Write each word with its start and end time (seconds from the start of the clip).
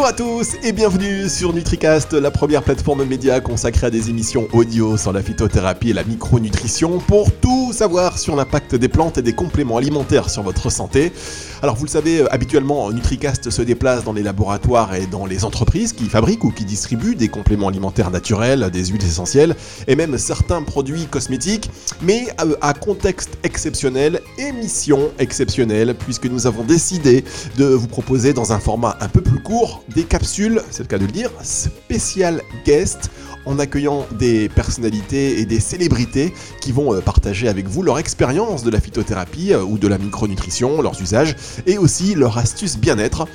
Bonjour 0.00 0.14
à 0.14 0.16
tous 0.16 0.56
et 0.62 0.72
bienvenue 0.72 1.28
sur 1.28 1.52
NutriCast, 1.52 2.14
la 2.14 2.30
première 2.30 2.62
plateforme 2.62 3.04
média 3.04 3.38
consacrée 3.42 3.88
à 3.88 3.90
des 3.90 4.08
émissions 4.08 4.48
audio 4.54 4.96
sur 4.96 5.12
la 5.12 5.22
phytothérapie 5.22 5.90
et 5.90 5.92
la 5.92 6.04
micronutrition 6.04 7.00
pour 7.00 7.30
tout 7.30 7.74
savoir 7.74 8.18
sur 8.18 8.34
l'impact 8.34 8.74
des 8.74 8.88
plantes 8.88 9.18
et 9.18 9.22
des 9.22 9.34
compléments 9.34 9.76
alimentaires 9.76 10.30
sur 10.30 10.42
votre 10.42 10.72
santé. 10.72 11.12
Alors 11.60 11.76
vous 11.76 11.84
le 11.84 11.90
savez, 11.90 12.24
habituellement 12.30 12.90
NutriCast 12.90 13.50
se 13.50 13.60
déplace 13.60 14.02
dans 14.02 14.14
les 14.14 14.22
laboratoires 14.22 14.94
et 14.94 15.06
dans 15.06 15.26
les 15.26 15.44
entreprises 15.44 15.92
qui 15.92 16.06
fabriquent 16.06 16.44
ou 16.44 16.50
qui 16.50 16.64
distribuent 16.64 17.14
des 17.14 17.28
compléments 17.28 17.68
alimentaires 17.68 18.10
naturels, 18.10 18.70
des 18.72 18.86
huiles 18.86 19.04
essentielles 19.04 19.54
et 19.86 19.96
même 19.96 20.16
certains 20.16 20.62
produits 20.62 21.08
cosmétiques, 21.08 21.70
mais 22.00 22.28
euh, 22.40 22.56
à 22.62 22.72
contexte 22.72 23.36
exceptionnel 23.42 24.22
et 24.38 24.50
mission 24.52 25.10
exceptionnelle 25.18 25.94
puisque 25.94 26.24
nous 26.24 26.46
avons 26.46 26.64
décidé 26.64 27.22
de 27.58 27.66
vous 27.66 27.88
proposer 27.88 28.32
dans 28.32 28.54
un 28.54 28.58
format 28.58 28.96
un 29.02 29.08
peu 29.08 29.20
plus 29.20 29.42
court 29.42 29.84
des 29.94 30.04
capsules, 30.04 30.62
c'est 30.70 30.82
le 30.82 30.88
cas 30.88 30.98
de 30.98 31.06
le 31.06 31.12
dire, 31.12 31.30
spécial 31.42 32.42
guest 32.64 33.10
en 33.46 33.58
accueillant 33.58 34.06
des 34.18 34.48
personnalités 34.48 35.40
et 35.40 35.46
des 35.46 35.60
célébrités 35.60 36.34
qui 36.60 36.72
vont 36.72 36.94
euh, 36.94 37.00
partager 37.00 37.48
avec 37.48 37.66
vous 37.66 37.82
leur 37.82 37.98
expérience 37.98 38.62
de 38.62 38.70
la 38.70 38.80
phytothérapie 38.80 39.52
euh, 39.52 39.62
ou 39.62 39.78
de 39.78 39.88
la 39.88 39.98
micronutrition, 39.98 40.82
leurs 40.82 41.00
usages 41.00 41.34
et 41.66 41.78
aussi 41.78 42.14
leurs 42.14 42.38
astuces 42.38 42.76
bien-être. 42.76 43.26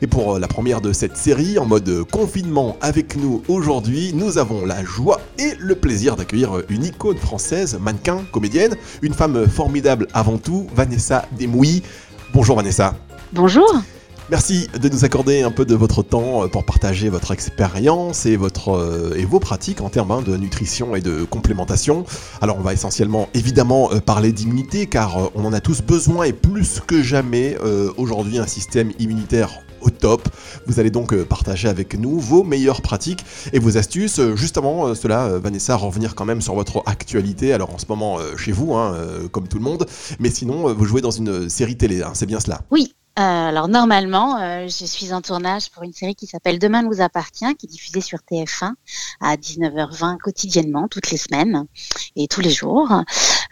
Et 0.00 0.06
pour 0.06 0.36
euh, 0.36 0.38
la 0.38 0.46
première 0.46 0.80
de 0.80 0.92
cette 0.92 1.16
série, 1.16 1.58
en 1.58 1.66
mode 1.66 2.04
confinement 2.10 2.76
avec 2.80 3.16
nous 3.16 3.42
aujourd'hui, 3.48 4.12
nous 4.14 4.38
avons 4.38 4.64
la 4.64 4.84
joie 4.84 5.20
et 5.38 5.54
le 5.58 5.74
plaisir 5.74 6.14
d'accueillir 6.16 6.62
une 6.68 6.84
icône 6.84 7.18
française, 7.18 7.78
mannequin, 7.80 8.24
comédienne, 8.32 8.76
une 9.02 9.14
femme 9.14 9.46
formidable 9.48 10.06
avant 10.14 10.38
tout, 10.38 10.68
Vanessa 10.74 11.26
Desmouilles. 11.36 11.82
Bonjour 12.32 12.56
Vanessa. 12.56 12.94
Bonjour. 13.32 13.82
Merci 14.30 14.68
de 14.78 14.90
nous 14.90 15.06
accorder 15.06 15.40
un 15.40 15.50
peu 15.50 15.64
de 15.64 15.74
votre 15.74 16.02
temps 16.02 16.44
euh, 16.44 16.48
pour 16.48 16.66
partager 16.66 17.08
votre 17.08 17.30
expérience 17.30 18.26
et, 18.26 18.36
euh, 18.36 19.14
et 19.14 19.24
vos 19.24 19.40
pratiques 19.40 19.80
en 19.80 19.88
termes 19.88 20.10
hein, 20.10 20.20
de 20.20 20.36
nutrition 20.36 20.94
et 20.94 21.00
de 21.00 21.24
complémentation. 21.24 22.04
Alors 22.42 22.58
on 22.58 22.60
va 22.60 22.74
essentiellement 22.74 23.30
évidemment 23.32 23.90
euh, 23.90 24.00
parler 24.00 24.32
d'immunité 24.32 24.86
car 24.86 25.30
on 25.34 25.46
en 25.46 25.54
a 25.54 25.62
tous 25.62 25.80
besoin 25.80 26.24
et 26.24 26.34
plus 26.34 26.80
que 26.86 27.02
jamais 27.02 27.56
aujourd'hui 27.96 28.38
un 28.38 28.46
système 28.46 28.92
immunitaire 28.98 29.60
au 29.80 29.88
top. 29.88 30.28
Vous 30.66 30.78
allez 30.78 30.90
donc 30.90 31.14
partager 31.24 31.68
avec 31.68 31.98
nous 31.98 32.18
vos 32.18 32.42
meilleures 32.42 32.82
pratiques 32.82 33.24
et 33.54 33.58
vos 33.58 33.78
astuces. 33.78 34.20
Juste 34.34 34.58
avant 34.58 34.94
cela, 34.94 35.38
Vanessa, 35.38 35.76
revenir 35.76 36.14
quand 36.14 36.24
même 36.24 36.42
sur 36.42 36.54
votre 36.54 36.82
actualité. 36.86 37.52
Alors 37.52 37.74
en 37.74 37.78
ce 37.78 37.86
moment 37.88 38.18
chez 38.36 38.52
vous, 38.52 38.74
hein, 38.74 38.94
comme 39.32 39.48
tout 39.48 39.58
le 39.58 39.64
monde, 39.64 39.86
mais 40.18 40.30
sinon 40.30 40.72
vous 40.74 40.84
jouez 40.84 41.00
dans 41.00 41.10
une 41.10 41.48
série 41.48 41.76
télé, 41.76 42.02
hein, 42.02 42.10
c'est 42.14 42.26
bien 42.26 42.40
cela? 42.40 42.60
Oui, 42.70 42.94
euh, 43.18 43.48
alors 43.48 43.66
normalement, 43.66 44.40
euh, 44.40 44.68
je 44.68 44.84
suis 44.84 45.12
en 45.12 45.20
tournage 45.20 45.70
pour 45.70 45.82
une 45.82 45.92
série 45.92 46.14
qui 46.14 46.28
s'appelle 46.28 46.60
Demain 46.60 46.82
nous 46.82 47.00
appartient, 47.00 47.52
qui 47.56 47.66
est 47.66 47.68
diffusée 47.68 48.00
sur 48.00 48.18
TF1 48.20 48.74
à 49.20 49.34
19h20 49.34 50.18
quotidiennement, 50.18 50.86
toutes 50.86 51.10
les 51.10 51.16
semaines 51.16 51.66
et 52.14 52.28
tous 52.28 52.40
les 52.40 52.50
jours. 52.50 52.92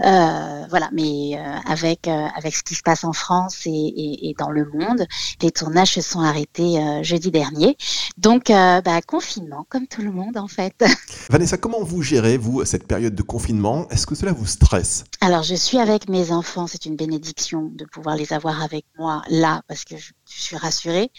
Euh, 0.05 0.65
voilà, 0.71 0.89
mais 0.93 1.37
avec 1.67 2.07
avec 2.07 2.55
ce 2.55 2.63
qui 2.63 2.75
se 2.75 2.83
passe 2.83 3.03
en 3.03 3.13
France 3.13 3.63
et, 3.65 4.35
dans 4.39 4.51
le 4.51 4.67
monde, 4.67 5.07
les 5.43 5.51
tournages 5.51 5.95
se 5.95 6.01
sont 6.01 6.21
arrêtés 6.21 7.03
jeudi 7.03 7.31
dernier. 7.31 7.77
Donc, 8.19 8.47
bah, 8.49 9.03
confinement, 9.07 9.67
comme 9.69 9.89
tout 9.89 10.03
le 10.03 10.13
monde 10.13 10.37
en 10.37 10.49
fait. 10.49 10.85
Vanessa, 11.31 11.57
comment 11.57 11.83
vous 11.83 12.03
gérez 12.03 12.37
vous 12.37 12.65
cette 12.65 12.87
période 12.87 13.15
de 13.15 13.23
confinement? 13.23 13.89
Est-ce 13.89 14.07
que 14.07 14.15
cela 14.15 14.33
vous 14.33 14.47
stresse? 14.47 15.05
Alors, 15.21 15.43
je 15.43 15.55
suis 15.55 15.79
avec 15.79 16.09
mes 16.09 16.31
enfants. 16.31 16.67
C'est 16.67 16.87
une 16.87 16.97
bénédiction 16.97 17.71
de 17.75 17.85
pouvoir 17.85 18.17
les 18.17 18.33
avoir 18.33 18.63
avec 18.63 18.85
moi 18.99 19.23
là 19.29 19.56
parce 19.69 19.85
que 19.85 19.97
je, 19.97 20.13
suis 20.27 20.57
rassurée. 20.57 21.11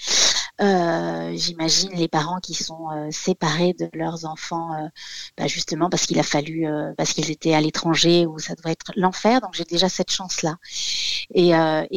Euh, 0.60 1.34
j'imagine 1.36 1.92
les 1.92 2.08
parents 2.08 2.40
qui 2.40 2.54
sont 2.54 2.90
euh, 2.92 3.10
séparés 3.12 3.74
de 3.74 3.90
leurs 3.94 4.26
enfants, 4.26 4.74
euh, 4.74 4.88
bah, 5.38 5.48
justement 5.48 5.90
parce 5.90 6.06
qu'il 6.06 6.20
a 6.20 6.24
fallu, 6.24 6.66
parce 6.98 7.14
qu'ils 7.14 7.30
étaient 7.32 7.54
à 7.54 7.62
l'étranger 7.62 8.26
où 8.26 8.40
ça 8.40 8.56
doit 8.56 8.72
être 8.72 8.92
l'enfer. 8.96 9.42
Donc 9.42 9.54
j'ai 9.54 9.66
déjà 9.66 9.90
cette 9.90 10.12
chance-là. 10.12 10.58
Et, 11.34 11.52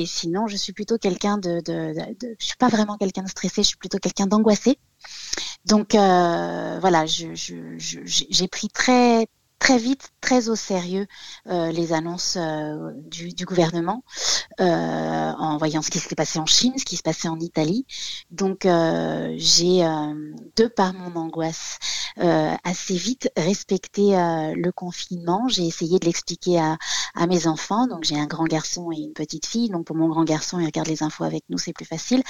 sinon, 0.07 0.47
je 0.47 0.57
suis 0.57 0.73
plutôt 0.73 0.99
quelqu'un 0.99 1.39
de, 1.39 1.61
de, 1.61 1.95
de, 1.95 2.37
je 2.39 2.47
suis 2.47 2.57
pas 2.57 2.69
vraiment 2.69 2.97
quelqu'un 2.97 3.23
de 3.23 3.29
stressé, 3.29 3.63
je 3.63 3.69
suis 3.69 3.79
plutôt 3.79 3.99
quelqu'un 3.99 4.27
d'angoissé. 4.27 4.79
Donc 5.65 5.93
voilà, 5.95 7.05
j'ai 7.07 8.49
pris 8.49 8.69
très 8.69 9.27
très 9.61 9.79
vite, 9.79 10.11
très 10.21 10.49
au 10.49 10.57
sérieux 10.57 11.07
euh, 11.47 11.71
les 11.71 11.93
annonces 11.93 12.37
euh, 12.37 12.91
du, 12.97 13.29
du, 13.29 13.45
gouvernement 13.45 14.03
euh, 14.59 14.65
en 14.65 15.59
voyant 15.59 15.83
ce 15.83 15.91
qui 15.91 16.01
s'était 16.01 16.17
passé 16.17 16.41
en 16.41 16.47
Chine, 16.47 16.73
ce 16.77 16.85
qui 16.85 16.97
se 16.97 17.03
passait 17.03 17.29
en 17.29 17.39
Italie. 17.39 17.87
Donc 18.31 18.63
j'ai, 18.65 19.83
de 20.57 20.67
par 20.67 20.95
mon 20.95 21.15
angoisse, 21.15 21.79
assez 22.17 22.97
vite 22.97 23.31
respecté 23.37 24.13
le 24.13 24.71
confinement. 24.73 25.47
J'ai 25.49 25.67
essayé 25.67 25.99
de 25.99 26.07
l'expliquer 26.07 26.59
à, 26.59 26.79
à, 27.15 27.27
mes 27.27 27.47
enfants. 27.47 27.87
Donc 27.87 28.05
j'ai 28.05 28.19
un 28.19 28.27
grand 28.27 28.45
garçon 28.45 28.91
et 28.91 28.97
une 28.97 29.13
petite 29.13 29.47
fille. 29.47 29.69
Donc 29.69 29.87
pour 29.87 29.97
mon 29.97 30.09
grand 30.09 30.25
garçon, 30.25 30.59
il 30.59 30.67
regarde 30.67 30.89
les 30.89 31.03
infos 31.03 31.25
avec 31.25 31.45
nous, 31.51 31.59
c'est 31.59 31.73
plus 31.73 31.85
facile. 31.85 32.23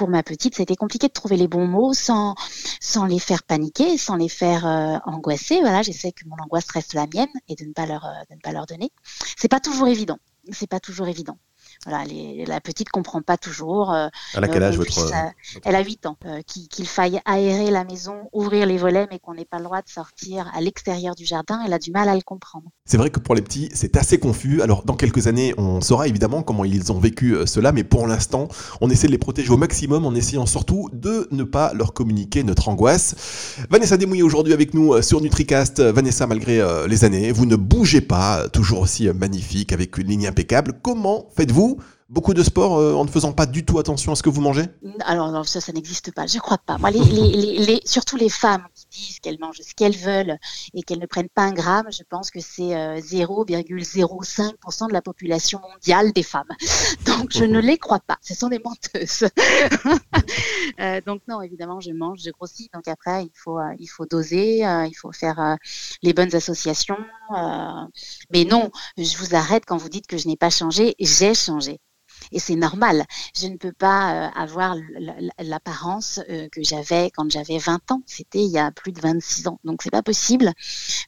Pour 0.00 0.08
ma 0.08 0.22
petite, 0.22 0.54
c'était 0.54 0.76
compliqué 0.76 1.08
de 1.08 1.12
trouver 1.12 1.36
les 1.36 1.46
bons 1.46 1.66
mots 1.66 1.92
sans, 1.92 2.34
sans 2.80 3.04
les 3.04 3.18
faire 3.18 3.42
paniquer, 3.42 3.98
sans 3.98 4.16
les 4.16 4.30
faire 4.30 4.64
angoisser. 5.04 5.60
Voilà, 5.60 5.82
j'essaie 5.82 6.10
que 6.12 6.26
mon 6.26 6.36
angoisse 6.42 6.70
reste 6.70 6.94
la 6.94 7.06
mienne 7.06 7.28
et 7.48 7.54
de 7.54 7.66
ne 7.66 7.74
pas 7.74 7.84
leur, 7.84 8.06
euh, 8.06 8.22
de 8.30 8.34
ne 8.34 8.40
pas 8.40 8.52
leur 8.52 8.64
donner. 8.64 8.92
C'est 9.36 9.50
pas 9.50 9.60
toujours 9.60 9.88
évident. 9.88 10.16
C'est 10.52 10.70
pas 10.70 10.80
toujours 10.80 11.06
évident. 11.06 11.36
Voilà, 11.86 12.04
la 12.46 12.60
petite 12.60 12.90
comprend 12.90 13.22
pas 13.22 13.38
toujours. 13.38 13.90
Euh, 13.90 14.08
à 14.34 14.48
quel 14.48 14.62
âge 14.62 14.74
euh, 14.74 14.78
votre... 14.78 15.12
Elle 15.64 15.74
a 15.74 15.82
8 15.82 16.04
ans. 16.04 16.18
Euh, 16.26 16.42
qu'il 16.44 16.86
faille 16.86 17.20
aérer 17.24 17.70
la 17.70 17.84
maison, 17.84 18.28
ouvrir 18.34 18.66
les 18.66 18.76
volets, 18.76 19.06
mais 19.10 19.18
qu'on 19.18 19.32
n'ait 19.32 19.46
pas 19.46 19.56
le 19.56 19.64
droit 19.64 19.80
de 19.80 19.88
sortir 19.88 20.50
à 20.54 20.60
l'extérieur 20.60 21.14
du 21.14 21.24
jardin, 21.24 21.62
elle 21.64 21.72
a 21.72 21.78
du 21.78 21.90
mal 21.90 22.10
à 22.10 22.14
le 22.14 22.20
comprendre. 22.20 22.66
C'est 22.84 22.98
vrai 22.98 23.08
que 23.08 23.18
pour 23.18 23.34
les 23.34 23.40
petits, 23.40 23.70
c'est 23.72 23.96
assez 23.96 24.18
confus. 24.18 24.60
Alors, 24.60 24.84
dans 24.84 24.94
quelques 24.94 25.26
années, 25.26 25.54
on 25.56 25.80
saura 25.80 26.06
évidemment 26.06 26.42
comment 26.42 26.66
ils 26.66 26.92
ont 26.92 26.98
vécu 26.98 27.34
cela, 27.46 27.72
mais 27.72 27.84
pour 27.84 28.06
l'instant, 28.06 28.48
on 28.82 28.90
essaie 28.90 29.06
de 29.06 29.12
les 29.12 29.18
protéger 29.18 29.50
au 29.50 29.56
maximum 29.56 30.04
en 30.04 30.14
essayant 30.14 30.44
surtout 30.44 30.90
de 30.92 31.28
ne 31.30 31.44
pas 31.44 31.72
leur 31.72 31.94
communiquer 31.94 32.42
notre 32.42 32.68
angoisse. 32.68 33.56
Vanessa 33.70 33.96
Desmouilles 33.96 34.22
aujourd'hui 34.22 34.52
avec 34.52 34.74
nous 34.74 35.00
sur 35.00 35.22
NutriCast. 35.22 35.80
Vanessa, 35.80 36.26
malgré 36.26 36.60
les 36.86 37.04
années, 37.04 37.32
vous 37.32 37.46
ne 37.46 37.56
bougez 37.56 38.02
pas, 38.02 38.48
toujours 38.50 38.80
aussi 38.80 39.08
magnifique, 39.08 39.72
avec 39.72 39.96
une 39.96 40.08
ligne 40.08 40.26
impeccable. 40.26 40.74
Comment 40.82 41.28
faites-vous 41.34 41.69
beaucoup 42.10 42.34
de 42.34 42.42
sport 42.42 42.76
euh, 42.76 42.94
en 42.94 43.04
ne 43.04 43.10
faisant 43.10 43.32
pas 43.32 43.46
du 43.46 43.64
tout 43.64 43.78
attention 43.78 44.12
à 44.12 44.16
ce 44.16 44.22
que 44.22 44.28
vous 44.28 44.40
mangez? 44.40 44.64
Alors 45.04 45.46
ça, 45.46 45.60
ça 45.60 45.72
n'existe 45.72 46.12
pas. 46.12 46.26
Je 46.26 46.38
crois 46.38 46.58
pas. 46.58 46.76
Moi, 46.78 46.90
surtout 47.84 48.16
les 48.16 48.28
femmes 48.28 48.66
qui 48.74 48.86
disent 48.90 49.20
qu'elles 49.20 49.38
mangent 49.38 49.60
ce 49.62 49.74
qu'elles 49.74 49.96
veulent 49.96 50.36
et 50.74 50.82
qu'elles 50.82 50.98
ne 50.98 51.06
prennent 51.06 51.28
pas 51.28 51.42
un 51.42 51.52
gramme, 51.52 51.86
je 51.90 52.02
pense 52.08 52.30
que 52.30 52.40
c'est 52.40 52.74
0,05% 53.00 54.84
euh, 54.84 54.88
de 54.88 54.92
la 54.92 55.02
population 55.02 55.60
mondiale 55.60 56.12
des 56.12 56.24
femmes. 56.24 56.48
Donc 57.06 57.28
je 57.30 57.44
ne 57.44 57.60
les 57.60 57.78
crois 57.78 58.00
pas. 58.00 58.18
Ce 58.22 58.34
sont 58.34 58.48
des 58.48 58.58
menteuses. 58.58 59.28
Euh, 60.78 61.00
donc 61.04 61.20
non, 61.28 61.42
évidemment, 61.42 61.80
je 61.80 61.90
mange, 61.90 62.20
je 62.24 62.30
grossis. 62.30 62.70
Donc 62.72 62.88
après, 62.88 63.24
il 63.24 63.32
faut, 63.34 63.58
il 63.78 63.86
faut 63.86 64.06
doser, 64.06 64.58
il 64.60 64.94
faut 64.94 65.12
faire 65.12 65.56
les 66.02 66.12
bonnes 66.12 66.34
associations. 66.34 66.96
Mais 68.30 68.44
non, 68.44 68.70
je 68.96 69.16
vous 69.18 69.34
arrête 69.34 69.64
quand 69.66 69.76
vous 69.76 69.88
dites 69.88 70.06
que 70.06 70.18
je 70.18 70.28
n'ai 70.28 70.36
pas 70.36 70.50
changé. 70.50 70.94
J'ai 70.98 71.34
changé 71.34 71.78
et 72.32 72.38
c'est 72.38 72.56
normal. 72.56 73.04
Je 73.34 73.46
ne 73.46 73.56
peux 73.56 73.72
pas 73.72 74.26
euh, 74.26 74.28
avoir 74.34 74.76
l'apparence 75.38 76.20
euh, 76.28 76.48
que 76.50 76.62
j'avais 76.62 77.10
quand 77.10 77.30
j'avais 77.30 77.58
20 77.58 77.90
ans. 77.92 78.02
C'était 78.06 78.42
il 78.44 78.50
y 78.50 78.58
a 78.58 78.70
plus 78.70 78.92
de 78.92 79.00
26 79.00 79.48
ans. 79.48 79.60
Donc 79.64 79.82
c'est 79.82 79.90
pas 79.90 80.02
possible. 80.02 80.52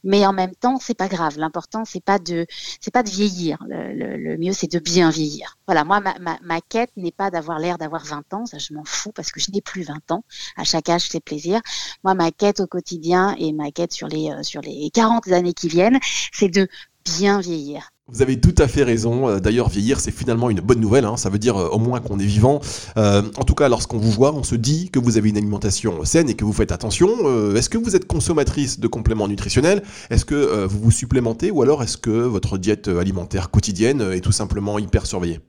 Mais 0.03 0.25
en 0.25 0.33
même 0.33 0.55
temps, 0.55 0.77
c'est 0.79 0.93
pas 0.93 1.07
grave. 1.07 1.37
L'important 1.37 1.85
c'est 1.85 2.03
pas 2.03 2.19
de 2.19 2.45
c'est 2.79 2.91
pas 2.91 3.03
de 3.03 3.09
vieillir. 3.09 3.57
Le, 3.67 4.37
mieux 4.37 4.53
c'est 4.53 4.71
de 4.71 4.79
bien 4.79 5.09
vieillir. 5.09 5.57
Voilà, 5.67 5.83
moi 5.83 5.99
ma, 5.99 6.15
ma, 6.19 6.61
quête 6.61 6.91
n'est 6.97 7.11
pas 7.11 7.29
d'avoir 7.29 7.59
l'air 7.59 7.77
d'avoir 7.77 8.03
20 8.05 8.33
ans, 8.33 8.45
ça 8.45 8.57
je 8.57 8.73
m'en 8.73 8.83
fous 8.83 9.11
parce 9.11 9.31
que 9.31 9.39
je 9.39 9.51
n'ai 9.51 9.61
plus 9.61 9.83
20 9.83 10.11
ans. 10.11 10.23
À 10.57 10.63
chaque 10.63 10.89
âge 10.89 11.07
c'est 11.09 11.19
plaisir. 11.23 11.61
Moi 12.03 12.13
ma 12.13 12.31
quête 12.31 12.59
au 12.59 12.67
quotidien 12.67 13.35
et 13.37 13.53
ma 13.53 13.71
quête 13.71 13.93
sur 13.93 14.07
les 14.07 14.31
euh, 14.31 14.43
sur 14.43 14.61
les 14.61 14.89
40 14.93 15.27
années 15.31 15.53
qui 15.53 15.67
viennent, 15.67 15.99
c'est 16.31 16.49
de 16.49 16.67
bien 17.05 17.39
vieillir. 17.39 17.92
Vous 18.09 18.21
avez 18.21 18.37
tout 18.37 18.53
à 18.57 18.67
fait 18.67 18.83
raison. 18.83 19.29
Euh, 19.29 19.39
d'ailleurs, 19.39 19.69
vieillir, 19.69 20.01
c'est 20.01 20.11
finalement 20.11 20.49
une 20.49 20.59
bonne 20.59 20.81
nouvelle. 20.81 21.05
Hein. 21.05 21.15
Ça 21.15 21.29
veut 21.29 21.39
dire 21.39 21.55
euh, 21.55 21.69
au 21.69 21.79
moins 21.79 22.01
qu'on 22.01 22.19
est 22.19 22.25
vivant. 22.25 22.59
Euh, 22.97 23.21
en 23.37 23.45
tout 23.45 23.55
cas, 23.55 23.69
lorsqu'on 23.69 23.97
vous 23.97 24.11
voit, 24.11 24.33
on 24.33 24.43
se 24.43 24.55
dit 24.55 24.89
que 24.89 24.99
vous 24.99 25.17
avez 25.17 25.29
une 25.29 25.37
alimentation 25.37 26.03
saine 26.03 26.29
et 26.29 26.35
que 26.35 26.43
vous 26.43 26.51
faites 26.51 26.73
attention. 26.73 27.07
est-ce 27.55 27.69
que 27.69 27.77
vous 27.77 27.95
êtes 27.95 28.05
consommatrice 28.05 28.81
de 28.81 28.87
compléments 28.87 29.29
nutritionnels? 29.29 29.83
Est-ce 30.09 30.25
que 30.25 30.65
vous 30.65 30.79
vous 30.79 30.91
supplémentez 30.91 31.49
ou 31.49 31.61
alors 31.61 31.81
est-ce 31.81 31.95
que 31.95 32.09
votre 32.09 32.57
diète 32.57 32.89
alimentaire 32.89 33.49
quotidienne 33.49 34.01
est 34.01 34.19
tout 34.19 34.33
simplement 34.33 34.79
hyper 34.79 35.05
surveillée? 35.05 35.39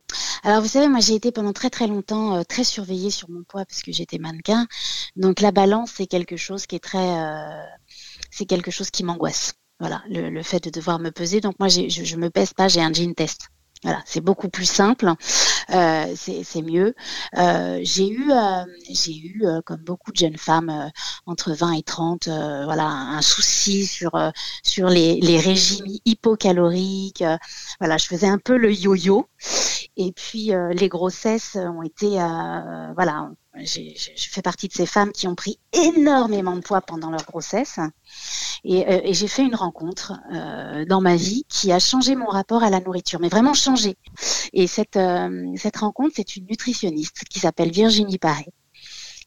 Alors, 0.44 0.62
vous 0.62 0.68
savez, 0.68 0.88
moi, 0.88 1.00
j'ai 1.00 1.14
été 1.14 1.32
pendant 1.32 1.52
très 1.52 1.70
très 1.70 1.88
longtemps 1.88 2.44
très 2.44 2.64
surveillée 2.64 3.10
sur 3.10 3.28
mon 3.30 3.42
poids 3.42 3.64
parce 3.64 3.82
que 3.82 3.90
j'étais 3.90 4.18
mannequin. 4.18 4.66
Donc, 5.16 5.40
la 5.40 5.50
balance, 5.50 5.90
c'est 5.96 6.06
quelque 6.06 6.36
chose 6.36 6.66
qui 6.66 6.76
est 6.76 6.84
très, 6.84 7.18
c'est 8.30 8.46
quelque 8.46 8.70
chose 8.70 8.90
qui 8.90 9.02
m'angoisse. 9.02 9.54
Voilà, 9.81 10.03
le, 10.09 10.43
fait 10.43 10.62
de 10.65 10.71
devoir 10.71 10.99
me 10.99 11.11
peser. 11.11 11.41
Donc 11.41 11.59
moi, 11.59 11.69
je, 11.69 11.88
je 11.88 12.17
me 12.17 12.31
pèse 12.31 12.53
pas, 12.55 12.69
j'ai 12.69 12.81
un 12.81 12.93
jean 12.93 13.15
test. 13.15 13.49
Voilà, 13.85 14.03
c'est 14.06 14.23
beaucoup 14.23 14.49
plus 14.49 14.65
simple, 14.65 15.12
euh, 15.71 16.15
c'est 16.17 16.62
mieux. 16.62 16.94
Euh, 17.37 17.81
j'ai 17.82 18.09
eu, 18.09 18.31
euh, 18.32 18.65
j'ai 18.88 19.15
eu, 19.15 19.44
comme 19.67 19.82
beaucoup 19.82 20.11
de 20.11 20.17
jeunes 20.17 20.38
femmes 20.38 20.91
entre 21.26 21.53
20 21.53 21.73
et 21.73 21.82
30, 21.82 22.29
voilà, 22.29 22.87
un 22.87 23.21
souci 23.21 23.85
sur 23.85 24.12
sur 24.62 24.88
les, 24.88 25.21
les 25.21 25.38
régimes 25.38 25.85
hypocaloriques. 26.06 27.25
voilà, 27.79 27.99
je 27.99 28.06
faisais 28.06 28.26
un 28.26 28.38
peu 28.38 28.56
le 28.56 28.73
yo-yo. 28.73 29.29
Et 29.99 30.12
puis 30.12 30.53
les 30.73 30.88
grossesses 30.88 31.56
ont 31.56 31.82
été, 31.82 32.09
voilà, 32.94 33.31
j'ai 33.56 33.94
fait 34.16 34.42
partie 34.42 34.68
de 34.68 34.72
ces 34.72 34.86
femmes 34.86 35.12
qui 35.12 35.28
ont 35.28 35.34
pris 35.34 35.58
énormément 35.72 36.56
de 36.56 36.60
poids 36.60 36.80
pendant 36.80 37.10
leur 37.10 37.24
grossesse. 37.24 37.78
Et, 38.64 38.86
euh, 38.88 39.00
et 39.04 39.14
j'ai 39.14 39.28
fait 39.28 39.42
une 39.42 39.54
rencontre 39.54 40.14
euh, 40.32 40.84
dans 40.86 41.00
ma 41.00 41.16
vie 41.16 41.44
qui 41.48 41.70
a 41.70 41.78
changé 41.78 42.16
mon 42.16 42.26
rapport 42.26 42.62
à 42.62 42.70
la 42.70 42.80
nourriture, 42.80 43.20
mais 43.20 43.28
vraiment 43.28 43.54
changé. 43.54 43.96
Et 44.52 44.66
cette, 44.66 44.96
euh, 44.96 45.52
cette 45.56 45.76
rencontre, 45.76 46.14
c'est 46.16 46.36
une 46.36 46.46
nutritionniste 46.46 47.24
qui 47.30 47.38
s'appelle 47.38 47.70
Virginie 47.70 48.18
Paré 48.18 48.46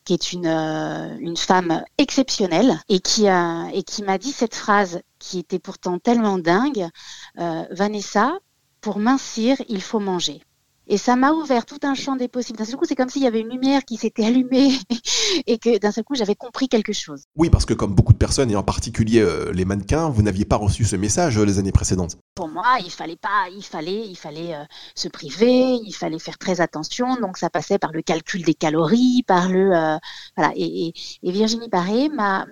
qui 0.03 0.13
est 0.13 0.31
une, 0.31 0.47
euh, 0.47 1.17
une 1.19 1.35
femme 1.35 1.83
exceptionnelle 1.97 2.79
et 2.87 3.01
qui, 3.01 3.27
a, 3.27 3.67
et 3.73 3.83
qui 3.83 4.03
m'a 4.03 4.17
dit 4.17 4.31
cette 4.31 4.55
phrase 4.55 5.01
qui 5.19 5.39
était 5.39 5.59
pourtant 5.59 5.99
tellement 5.99 6.37
dingue, 6.37 6.87
Vanessa, 7.35 8.39
pour 8.79 8.99
mincir, 8.99 9.57
il 9.67 9.81
faut 9.81 9.99
manger. 9.99 10.41
Et 10.87 10.97
ça 10.97 11.15
m'a 11.15 11.31
ouvert 11.31 11.65
tout 11.65 11.79
un 11.83 11.93
champ 11.93 12.15
des 12.15 12.27
possibles. 12.27 12.57
D'un 12.57 12.65
seul 12.65 12.77
coup, 12.77 12.85
c'est 12.85 12.95
comme 12.95 13.09
s'il 13.09 13.21
y 13.21 13.27
avait 13.27 13.41
une 13.41 13.49
lumière 13.49 13.83
qui 13.83 13.97
s'était 13.97 14.25
allumée 14.25 14.71
et 15.47 15.57
que 15.57 15.77
d'un 15.77 15.91
seul 15.91 16.03
coup, 16.03 16.15
j'avais 16.15 16.35
compris 16.35 16.69
quelque 16.69 16.93
chose. 16.93 17.23
Oui, 17.35 17.49
parce 17.49 17.65
que 17.65 17.73
comme 17.73 17.93
beaucoup 17.93 18.13
de 18.13 18.17
personnes, 18.17 18.49
et 18.51 18.55
en 18.55 18.63
particulier 18.63 19.19
euh, 19.19 19.51
les 19.51 19.65
mannequins, 19.65 20.09
vous 20.09 20.21
n'aviez 20.21 20.45
pas 20.45 20.55
reçu 20.55 20.85
ce 20.85 20.95
message 20.95 21.37
euh, 21.37 21.45
les 21.45 21.59
années 21.59 21.71
précédentes. 21.71 22.17
Pour 22.35 22.47
moi, 22.47 22.77
il 22.83 22.91
fallait 22.91 23.17
pas, 23.17 23.49
il 23.53 23.63
fallait, 23.63 24.07
il 24.07 24.15
fallait 24.15 24.55
euh, 24.55 24.63
se 24.95 25.09
priver, 25.09 25.77
il 25.85 25.93
fallait 25.93 26.19
faire 26.19 26.37
très 26.37 26.61
attention. 26.61 27.17
Donc 27.17 27.37
ça 27.37 27.49
passait 27.49 27.79
par 27.79 27.91
le 27.91 28.01
calcul 28.01 28.43
des 28.43 28.53
calories, 28.53 29.23
par 29.27 29.49
le 29.49 29.97
voilà. 30.35 30.53
Et, 30.55 30.93
et 31.23 31.31
Virginie 31.31 31.69
Paré 31.69 32.09
m'a 32.09 32.45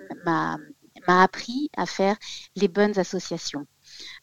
m'a 1.06 1.22
appris 1.22 1.70
à 1.76 1.86
faire 1.86 2.16
les 2.56 2.68
bonnes 2.68 2.98
associations. 2.98 3.66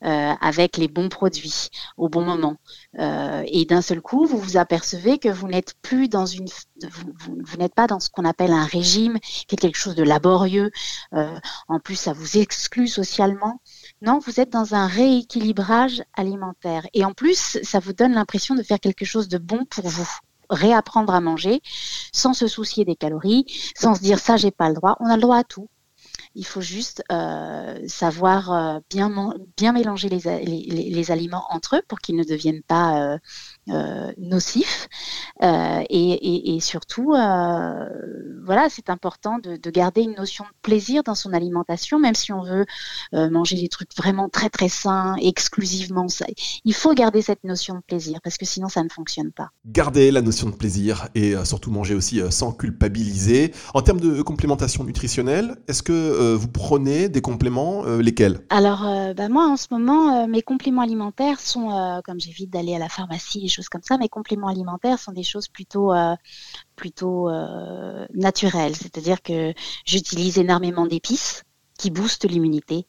Euh, 0.03 0.33
avec 0.41 0.75
les 0.75 0.89
bons 0.89 1.07
produits 1.07 1.69
au 1.95 2.09
bon 2.09 2.25
moment. 2.25 2.57
Euh, 2.99 3.41
et 3.47 3.63
d'un 3.63 3.81
seul 3.81 4.01
coup, 4.01 4.25
vous 4.25 4.37
vous 4.37 4.57
apercevez 4.57 5.17
que 5.17 5.29
vous 5.29 5.47
n'êtes 5.47 5.75
plus 5.81 6.09
dans 6.09 6.25
une, 6.25 6.47
vous, 6.81 7.57
n'êtes 7.57 7.73
pas 7.73 7.87
dans 7.87 8.01
ce 8.01 8.09
qu'on 8.09 8.25
appelle 8.25 8.51
un 8.51 8.65
régime, 8.65 9.17
qui 9.47 9.55
est 9.55 9.57
quelque 9.57 9.77
chose 9.77 9.95
de 9.95 10.03
laborieux. 10.03 10.71
Euh, 11.13 11.39
en 11.69 11.79
plus, 11.79 11.95
ça 11.95 12.11
vous 12.11 12.37
exclut 12.37 12.89
socialement. 12.89 13.61
Non, 14.01 14.19
vous 14.19 14.41
êtes 14.41 14.49
dans 14.49 14.75
un 14.75 14.87
rééquilibrage 14.87 16.03
alimentaire. 16.15 16.85
Et 16.93 17.05
en 17.05 17.13
plus, 17.13 17.59
ça 17.63 17.79
vous 17.79 17.93
donne 17.93 18.13
l'impression 18.13 18.55
de 18.55 18.63
faire 18.63 18.81
quelque 18.81 19.05
chose 19.05 19.29
de 19.29 19.37
bon 19.37 19.63
pour 19.63 19.87
vous 19.87 20.09
réapprendre 20.49 21.13
à 21.13 21.21
manger 21.21 21.61
sans 22.11 22.33
se 22.33 22.47
soucier 22.47 22.83
des 22.83 22.97
calories, 22.97 23.45
sans 23.73 23.95
se 23.95 24.01
dire 24.01 24.19
ça 24.19 24.35
j'ai 24.35 24.51
pas 24.51 24.67
le 24.67 24.75
droit. 24.75 24.97
On 24.99 25.05
a 25.05 25.15
le 25.15 25.21
droit 25.21 25.37
à 25.37 25.43
tout. 25.45 25.69
Il 26.35 26.45
faut 26.45 26.61
juste 26.61 27.03
euh, 27.11 27.79
savoir 27.87 28.51
euh, 28.51 28.79
bien, 28.89 29.09
mélanger 29.71 30.09
les, 30.09 31.11
aliments 31.11 31.45
entre 31.49 31.77
eux 31.77 31.81
pour 31.87 31.99
qu'ils 31.99 32.15
ne 32.15 32.23
deviennent 32.23 32.63
pas 32.63 33.17
euh, 33.69 34.11
nocif. 34.17 34.87
Euh, 35.43 35.83
et, 35.89 36.57
surtout, 36.61 37.11
voilà, 37.11 38.67
c'est 38.69 38.89
important 38.89 39.37
de, 39.39 39.57
de, 39.57 39.69
garder 39.69 40.01
une 40.01 40.15
notion 40.15 40.43
de 40.45 40.49
plaisir 40.61 41.03
dans 41.03 41.15
son 41.15 41.33
alimentation, 41.33 41.99
même 41.99 42.15
si 42.15 42.31
on 42.31 42.43
veut 42.43 42.65
manger 43.11 43.55
des 43.55 43.67
trucs 43.67 43.95
vraiment 43.95 44.29
très 44.29 44.49
très 44.49 44.69
sains, 44.69 45.15
exclusivement 45.21 46.07
ça. 46.07 46.25
Il 46.65 46.73
faut 46.73 46.93
garder 46.93 47.21
cette 47.21 47.43
notion 47.43 47.75
de 47.75 47.81
plaisir 47.81 48.19
parce 48.23 48.37
que 48.37 48.45
sinon 48.45 48.69
ça 48.69 48.83
ne 48.83 48.89
fonctionne 48.89 49.31
pas. 49.31 49.49
Garder 49.65 50.11
la 50.11 50.21
notion 50.21 50.49
de 50.49 50.55
plaisir 50.55 51.09
et 51.15 51.33
surtout 51.45 51.71
manger 51.71 51.95
aussi 51.95 52.21
sans 52.31 52.51
culpabiliser. 52.51 53.53
En 53.73 53.81
termes 53.81 53.99
de 53.99 54.21
complémentation 54.21 54.83
nutritionnelle, 54.83 55.57
est-ce 55.67 55.83
que 55.83 56.22
vous 56.35 56.47
prenez 56.47 57.09
des 57.09 57.21
compléments 57.21 57.83
Lesquels? 57.97 58.41
Alors, 58.49 58.81
bah 59.15 59.29
moi 59.29 59.47
en 59.47 59.57
ce 59.57 59.67
moment, 59.71 60.27
mes 60.27 60.41
compléments 60.41 60.81
alimentaires 60.81 61.39
sont, 61.39 62.01
comme 62.05 62.19
j'évite 62.19 62.49
d'aller 62.49 62.75
à 62.75 62.79
la 62.79 62.89
pharmacie 62.89 63.47
choses 63.53 63.69
comme 63.69 63.83
ça. 63.83 63.97
Mes 63.97 64.09
compléments 64.09 64.47
alimentaires 64.47 64.99
sont 64.99 65.13
des 65.13 65.23
choses 65.23 65.47
plutôt 65.47 65.93
euh, 65.93 66.15
plutôt 66.75 67.29
euh, 67.29 68.05
naturelles, 68.13 68.75
c'est-à-dire 68.75 69.21
que 69.21 69.53
j'utilise 69.85 70.37
énormément 70.37 70.87
d'épices 70.87 71.43
qui 71.77 71.89
boostent 71.89 72.25
l'immunité, 72.25 72.85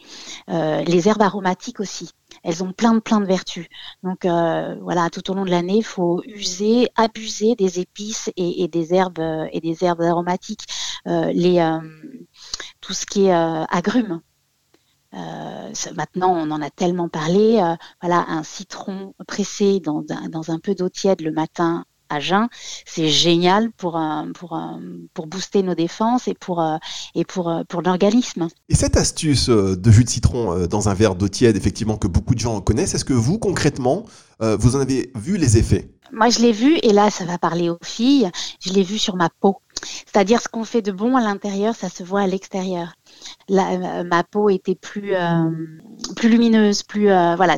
euh, 0.50 0.82
les 0.82 1.08
herbes 1.08 1.22
aromatiques 1.22 1.80
aussi. 1.80 2.10
Elles 2.42 2.62
ont 2.62 2.72
plein 2.72 2.94
de 2.94 3.00
plein 3.00 3.20
de 3.20 3.26
vertus. 3.26 3.66
Donc 4.02 4.24
voilà, 4.24 5.08
tout 5.10 5.30
au 5.30 5.34
long 5.34 5.44
de 5.44 5.50
l'année, 5.50 5.78
il 5.78 5.84
faut 5.84 6.22
user, 6.26 6.88
abuser 6.94 7.54
des 7.56 7.80
épices 7.80 8.30
et, 8.36 8.68
des 8.68 8.92
herbes 8.92 9.22
et 9.52 9.60
des 9.60 9.84
herbes 9.84 10.02
aromatiques. 10.02 10.66
les 11.06 11.60
tout 12.84 12.92
ce 12.92 13.06
qui 13.06 13.26
est 13.26 13.32
agrumes, 13.32 14.20
euh, 15.14 15.72
maintenant, 15.94 16.34
on 16.34 16.50
en 16.50 16.60
a 16.60 16.70
tellement 16.70 17.08
parlé. 17.08 17.60
Euh, 17.62 17.74
voilà, 18.02 18.24
un 18.28 18.42
citron 18.42 19.14
pressé 19.26 19.80
dans, 19.80 20.04
dans 20.30 20.50
un 20.50 20.58
peu 20.58 20.74
d'eau 20.74 20.88
tiède 20.88 21.20
le 21.20 21.32
matin 21.32 21.84
à 22.10 22.20
jeun, 22.20 22.48
c'est 22.84 23.08
génial 23.08 23.72
pour, 23.72 23.98
pour, 24.34 24.60
pour 25.14 25.26
booster 25.26 25.62
nos 25.62 25.74
défenses 25.74 26.28
et 26.28 26.34
pour, 26.34 26.60
euh, 26.60 26.76
et 27.14 27.24
pour, 27.24 27.50
pour 27.68 27.80
l'organisme. 27.80 28.48
Et 28.68 28.74
cette 28.74 28.96
astuce 28.98 29.48
de 29.48 29.90
jus 29.90 30.04
de 30.04 30.10
citron 30.10 30.66
dans 30.66 30.90
un 30.90 30.94
verre 30.94 31.14
d'eau 31.14 31.28
tiède, 31.28 31.56
effectivement, 31.56 31.96
que 31.96 32.06
beaucoup 32.06 32.34
de 32.34 32.40
gens 32.40 32.60
connaissent, 32.60 32.94
est-ce 32.94 33.06
que 33.06 33.14
vous, 33.14 33.38
concrètement, 33.38 34.04
vous 34.40 34.76
en 34.76 34.80
avez 34.80 35.12
vu 35.14 35.38
les 35.38 35.56
effets? 35.56 35.93
Moi, 36.14 36.28
je 36.30 36.40
l'ai 36.40 36.52
vu, 36.52 36.78
et 36.82 36.92
là, 36.92 37.10
ça 37.10 37.24
va 37.24 37.38
parler 37.38 37.68
aux 37.68 37.78
filles, 37.82 38.30
je 38.60 38.72
l'ai 38.72 38.82
vu 38.82 38.98
sur 38.98 39.16
ma 39.16 39.28
peau. 39.28 39.60
C'est-à-dire 40.06 40.40
ce 40.40 40.48
qu'on 40.48 40.64
fait 40.64 40.82
de 40.82 40.92
bon 40.92 41.16
à 41.16 41.20
l'intérieur, 41.20 41.74
ça 41.74 41.88
se 41.88 42.02
voit 42.02 42.22
à 42.22 42.26
l'extérieur. 42.26 42.94
Euh, 43.50 44.04
ma 44.04 44.24
peau 44.24 44.48
était 44.48 44.74
plus 44.74 45.14
euh, 45.14 45.50
plus 46.16 46.28
lumineuse, 46.28 46.82
plus 46.82 47.10
euh, 47.10 47.36
voilà. 47.36 47.56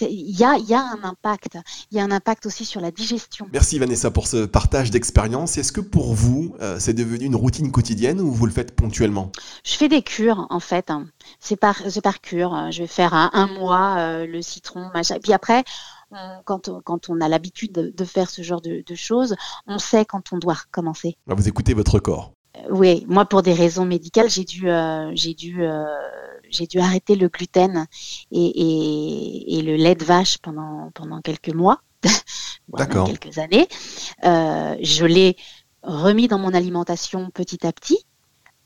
Il 0.00 0.38
y 0.38 0.44
a, 0.44 0.58
y 0.58 0.74
a 0.74 0.80
un 0.80 1.02
impact. 1.02 1.58
Il 1.90 1.96
y 1.96 2.00
a 2.00 2.04
un 2.04 2.10
impact 2.10 2.46
aussi 2.46 2.64
sur 2.64 2.80
la 2.80 2.90
digestion. 2.90 3.48
Merci 3.52 3.78
Vanessa 3.78 4.10
pour 4.10 4.26
ce 4.26 4.44
partage 4.44 4.90
d'expérience. 4.90 5.58
Est-ce 5.58 5.72
que 5.72 5.80
pour 5.80 6.14
vous, 6.14 6.54
c'est 6.78 6.94
devenu 6.94 7.24
une 7.24 7.36
routine 7.36 7.72
quotidienne 7.72 8.20
ou 8.20 8.30
vous 8.30 8.46
le 8.46 8.52
faites 8.52 8.76
ponctuellement? 8.76 9.32
Je 9.64 9.74
fais 9.74 9.88
des 9.88 10.02
cures 10.02 10.46
en 10.50 10.60
fait. 10.60 10.92
C'est 11.40 11.56
par 11.56 11.82
par 12.02 12.20
cure. 12.20 12.70
Je 12.70 12.82
vais 12.82 12.88
faire 12.88 13.14
un, 13.14 13.30
un 13.32 13.46
mois 13.46 14.24
le 14.26 14.42
citron, 14.42 14.90
machin. 14.94 15.16
Puis 15.22 15.32
après 15.32 15.64
quand, 16.44 16.68
on, 16.68 16.80
quand 16.80 17.08
on 17.08 17.20
a 17.20 17.28
l'habitude 17.28 17.72
de, 17.72 18.04
faire 18.04 18.28
ce 18.30 18.42
genre 18.42 18.60
de, 18.60 18.82
choses, 18.94 19.36
on 19.66 19.78
sait 19.78 20.04
quand 20.04 20.32
on 20.32 20.38
doit 20.38 20.54
recommencer. 20.54 21.16
Vous 21.26 21.48
écoutez 21.48 21.74
votre 21.74 21.98
corps. 21.98 22.32
Euh, 22.56 22.60
oui, 22.70 23.04
moi 23.08 23.24
pour 23.24 23.42
des 23.42 23.52
raisons 23.52 23.84
médicales, 23.84 24.28
j'ai 24.28 24.44
dû, 24.44 24.68
euh, 24.68 25.10
j'ai 25.14 25.34
dû, 25.34 25.62
euh, 25.62 25.84
j'ai 26.48 26.66
dû 26.66 26.80
arrêter 26.80 27.14
le 27.14 27.28
gluten 27.28 27.86
et, 28.32 29.58
et, 29.58 29.62
le 29.62 29.76
lait 29.76 29.94
de 29.94 30.04
vache 30.04 30.38
pendant 30.38 30.90
pendant 30.94 31.20
quelques 31.20 31.54
mois, 31.54 31.80
voire 32.68 32.88
quelques 32.88 33.38
années. 33.38 33.68
je 34.22 35.04
l'ai 35.04 35.36
remis 35.82 36.28
dans 36.28 36.38
mon 36.38 36.52
alimentation 36.52 37.30
petit 37.30 37.64
à 37.66 37.72
petit, 37.72 38.04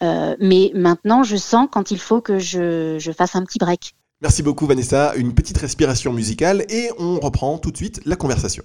mais 0.00 0.72
maintenant 0.74 1.22
je 1.22 1.36
sens 1.36 1.68
quand 1.70 1.90
il 1.90 1.98
faut 1.98 2.22
que 2.22 2.38
je, 2.38 2.96
je 2.98 3.12
fasse 3.12 3.36
un 3.36 3.44
petit 3.44 3.58
break. 3.58 3.94
Merci 4.24 4.42
beaucoup 4.42 4.66
Vanessa, 4.66 5.12
une 5.16 5.34
petite 5.34 5.58
respiration 5.58 6.10
musicale 6.10 6.64
et 6.70 6.88
on 6.98 7.20
reprend 7.20 7.58
tout 7.58 7.70
de 7.70 7.76
suite 7.76 8.00
la 8.06 8.16
conversation. 8.16 8.64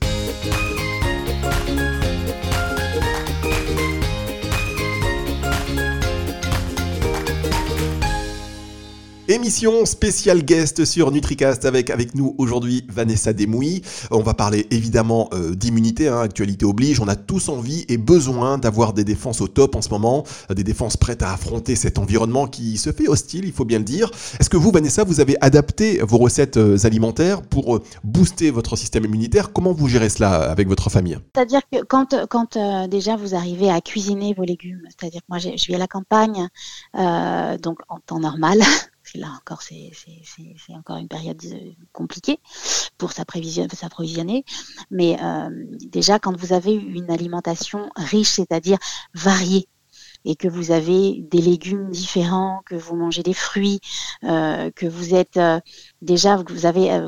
Émission 9.39 9.85
spéciale 9.85 10.43
guest 10.43 10.83
sur 10.83 11.11
NutriCast 11.11 11.63
avec, 11.63 11.89
avec 11.91 12.13
nous 12.13 12.35
aujourd'hui 12.37 12.85
Vanessa 12.89 13.31
Demouy. 13.31 13.81
On 14.11 14.21
va 14.21 14.33
parler 14.33 14.67
évidemment 14.69 15.29
euh, 15.31 15.55
d'immunité, 15.55 16.09
hein, 16.09 16.19
actualité 16.19 16.65
oblige. 16.65 16.99
On 16.99 17.07
a 17.07 17.15
tous 17.15 17.47
envie 17.47 17.85
et 17.87 17.97
besoin 17.97 18.57
d'avoir 18.57 18.91
des 18.91 19.05
défenses 19.05 19.39
au 19.39 19.47
top 19.47 19.77
en 19.77 19.81
ce 19.81 19.91
moment, 19.91 20.25
euh, 20.51 20.55
des 20.55 20.65
défenses 20.65 20.97
prêtes 20.97 21.23
à 21.23 21.31
affronter 21.31 21.77
cet 21.77 21.99
environnement 21.99 22.47
qui 22.47 22.77
se 22.77 22.91
fait 22.91 23.07
hostile, 23.07 23.45
il 23.45 23.53
faut 23.53 23.63
bien 23.63 23.77
le 23.77 23.85
dire. 23.85 24.11
Est-ce 24.41 24.49
que 24.49 24.57
vous, 24.57 24.71
Vanessa, 24.71 25.05
vous 25.05 25.21
avez 25.21 25.37
adapté 25.39 25.99
vos 25.99 26.17
recettes 26.17 26.57
euh, 26.57 26.77
alimentaires 26.83 27.41
pour 27.41 27.79
booster 28.03 28.51
votre 28.51 28.75
système 28.75 29.05
immunitaire? 29.05 29.53
Comment 29.53 29.71
vous 29.71 29.87
gérez 29.87 30.09
cela 30.09 30.51
avec 30.51 30.67
votre 30.67 30.89
famille? 30.89 31.17
C'est-à-dire 31.33 31.61
que 31.71 31.81
quand, 31.85 32.13
quand 32.27 32.57
déjà 32.89 33.15
vous 33.15 33.35
arrivez 33.35 33.71
à 33.71 33.79
cuisiner 33.79 34.33
vos 34.33 34.43
légumes, 34.43 34.81
c'est-à-dire 34.89 35.21
que 35.21 35.27
moi 35.29 35.37
je 35.39 35.65
vis 35.65 35.75
à 35.75 35.77
la 35.77 35.87
campagne, 35.87 36.49
donc 37.63 37.79
en 37.87 37.99
temps 37.99 38.19
normal. 38.19 38.59
Là 39.15 39.27
encore 39.37 39.61
c'est 39.61 39.91
encore 40.69 40.97
une 40.97 41.07
période 41.07 41.41
euh, 41.45 41.71
compliquée 41.91 42.39
pour 42.97 43.11
s'approvisionner. 43.11 44.45
Mais 44.91 45.17
euh, 45.21 45.49
déjà, 45.87 46.19
quand 46.19 46.35
vous 46.35 46.53
avez 46.53 46.73
une 46.73 47.09
alimentation 47.09 47.89
riche, 47.95 48.29
c'est-à-dire 48.29 48.77
variée, 49.13 49.67
et 50.25 50.35
que 50.35 50.47
vous 50.47 50.71
avez 50.71 51.25
des 51.31 51.41
légumes 51.41 51.89
différents, 51.89 52.61
que 52.65 52.75
vous 52.75 52.95
mangez 52.95 53.23
des 53.23 53.33
fruits, 53.33 53.79
euh, 54.23 54.69
que 54.75 54.85
vous 54.85 55.15
êtes 55.15 55.39
déjà, 56.01 56.37
vous 56.37 56.65
avez 56.65 57.01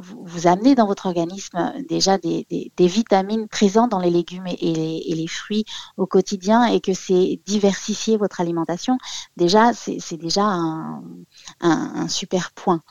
vous, 0.00 0.46
amenez 0.46 0.74
dans 0.74 0.86
votre 0.86 1.06
organisme 1.06 1.74
déjà 1.88 2.18
des, 2.18 2.46
vitamines 2.78 3.48
présentes 3.48 3.90
dans 3.90 3.98
les 3.98 4.10
légumes 4.10 4.46
et, 4.46 5.14
les, 5.14 5.26
fruits 5.26 5.64
au 5.96 6.06
quotidien 6.06 6.64
et 6.66 6.80
que 6.80 6.94
c'est 6.94 7.40
diversifier 7.44 8.16
votre 8.16 8.40
alimentation, 8.40 8.98
déjà, 9.36 9.72
c'est 9.72 10.16
déjà 10.16 10.44
un, 10.44 12.08
super 12.08 12.52
point. 12.52 12.82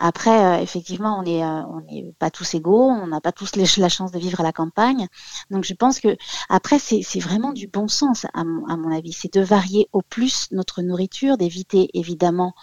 Après, 0.00 0.44
euh, 0.44 0.62
effectivement, 0.62 1.18
on 1.18 1.22
n'est 1.22 2.14
pas 2.18 2.30
tous 2.30 2.54
égaux, 2.54 2.88
on 2.88 3.06
n'a 3.06 3.20
pas 3.20 3.32
tous 3.32 3.56
la 3.76 3.88
chance 3.88 4.12
de 4.12 4.18
vivre 4.18 4.40
à 4.40 4.42
la 4.42 4.52
campagne. 4.52 5.08
Donc, 5.50 5.64
je 5.64 5.74
pense 5.74 6.00
que 6.00 6.16
après, 6.48 6.78
c'est 6.78 7.20
vraiment 7.20 7.52
du 7.52 7.66
bon 7.66 7.88
sens, 7.88 8.26
à 8.34 8.44
mon 8.44 8.92
avis. 8.92 9.12
C'est 9.22 9.34
de 9.34 9.40
varier 9.40 9.88
au 9.92 10.02
plus 10.02 10.48
notre 10.50 10.82
nourriture, 10.82 11.36
d'éviter 11.36 11.90
évidemment 11.94 12.54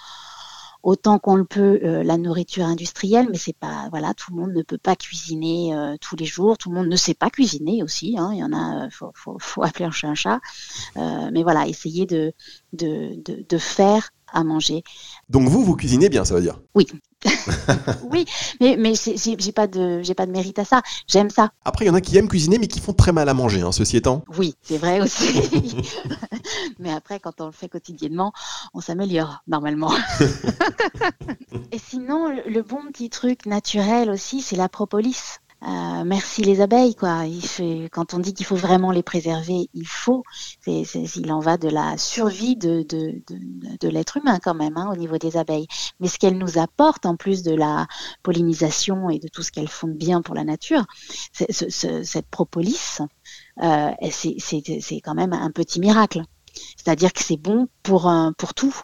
autant 0.83 1.17
qu'on 1.17 1.35
le 1.35 1.45
peut 1.45 1.79
euh, 1.85 2.03
la 2.03 2.17
nourriture 2.17 2.65
industrielle, 2.65 3.29
mais 3.31 3.37
c'est 3.37 3.55
pas 3.55 3.87
voilà, 3.91 4.13
tout 4.13 4.33
le 4.33 4.41
monde 4.41 4.51
ne 4.53 4.61
peut 4.61 4.77
pas 4.77 4.97
cuisiner 4.97 5.73
euh, 5.73 5.95
tous 6.01 6.17
les 6.17 6.25
jours, 6.25 6.57
tout 6.57 6.69
le 6.69 6.75
monde 6.75 6.87
ne 6.87 6.95
sait 6.97 7.13
pas 7.13 7.29
cuisiner 7.29 7.81
aussi. 7.81 8.17
Hein, 8.17 8.31
il 8.33 8.39
y 8.39 8.43
en 8.43 8.51
a, 8.51 8.87
euh, 8.87 8.89
faut, 8.91 9.11
faut, 9.15 9.37
faut, 9.39 9.63
appeler 9.63 9.85
un 9.85 9.91
chat 9.91 10.09
un 10.09 10.15
chat. 10.15 10.41
mais 10.95 11.43
voilà, 11.43 11.65
essayer 11.65 12.05
de, 12.05 12.33
de, 12.73 13.15
de, 13.23 13.45
de 13.47 13.57
faire 13.57 14.09
à 14.33 14.43
manger. 14.43 14.83
Donc 15.29 15.47
vous, 15.47 15.63
vous 15.63 15.77
cuisinez 15.77 16.09
bien, 16.09 16.25
ça 16.25 16.35
veut 16.35 16.41
dire? 16.41 16.59
Oui. 16.75 16.87
Oui, 18.03 18.25
mais, 18.61 18.75
mais 18.77 18.93
j'ai 18.95 19.51
pas, 19.51 19.67
de, 19.67 20.13
pas 20.13 20.25
de 20.25 20.31
mérite 20.31 20.59
à 20.59 20.65
ça. 20.65 20.81
J'aime 21.07 21.29
ça. 21.29 21.51
Après, 21.65 21.85
il 21.85 21.87
y 21.89 21.91
en 21.91 21.95
a 21.95 22.01
qui 22.01 22.17
aiment 22.17 22.27
cuisiner, 22.27 22.57
mais 22.57 22.67
qui 22.67 22.79
font 22.79 22.93
très 22.93 23.11
mal 23.11 23.27
à 23.29 23.33
manger, 23.33 23.61
hein, 23.61 23.71
ceci 23.71 23.97
étant. 23.97 24.23
Oui, 24.37 24.55
c'est 24.61 24.77
vrai 24.77 25.01
aussi. 25.01 25.41
mais 26.79 26.91
après, 26.91 27.19
quand 27.19 27.41
on 27.41 27.47
le 27.47 27.51
fait 27.51 27.69
quotidiennement, 27.69 28.33
on 28.73 28.81
s'améliore, 28.81 29.43
normalement. 29.47 29.91
Et 31.71 31.79
sinon, 31.79 32.29
le 32.29 32.61
bon 32.61 32.83
petit 32.91 33.09
truc 33.09 33.45
naturel 33.45 34.09
aussi, 34.09 34.41
c'est 34.41 34.55
la 34.55 34.69
propolis. 34.69 35.39
Euh, 35.61 36.05
merci 36.05 36.41
les 36.41 36.61
abeilles, 36.61 36.95
quoi. 36.95 37.25
Il 37.25 37.89
quand 37.89 38.13
on 38.13 38.19
dit 38.19 38.33
qu'il 38.33 38.45
faut 38.45 38.55
vraiment 38.55 38.91
les 38.91 39.03
préserver, 39.03 39.69
il 39.73 39.87
faut. 39.87 40.23
Il 40.65 41.31
en 41.31 41.39
va 41.39 41.57
de 41.57 41.67
la 41.67 41.97
survie 41.97 42.55
de, 42.55 42.85
l'être 43.81 44.17
humain 44.17 44.39
quand 44.41 44.53
même 44.53 44.77
hein, 44.77 44.89
au 44.91 44.95
niveau 44.95 45.17
des 45.17 45.35
abeilles. 45.35 45.67
Mais 45.99 46.07
ce 46.07 46.17
qu'elles 46.17 46.37
nous 46.37 46.57
apportent, 46.57 47.05
en 47.05 47.17
plus 47.17 47.43
de 47.43 47.53
la 47.53 47.87
pollinisation 48.23 49.09
et 49.09 49.19
de 49.19 49.27
tout 49.27 49.43
ce 49.43 49.51
qu'elles 49.51 49.67
font 49.67 49.87
de 49.87 49.93
bien 49.93 50.21
pour 50.21 50.35
la 50.35 50.45
nature, 50.45 50.85
cette 51.33 52.29
propolis, 52.29 52.99
euh, 53.61 53.91
c'est, 54.11 54.37
c'est 54.39 55.01
quand 55.01 55.15
même 55.15 55.33
un 55.33 55.51
petit 55.51 55.79
miracle. 55.81 56.21
C'est-à-dire 56.77 57.11
que 57.11 57.21
c'est 57.21 57.37
bon 57.37 57.67
pour, 57.83 58.11
pour 58.37 58.53
tout. 58.53 58.75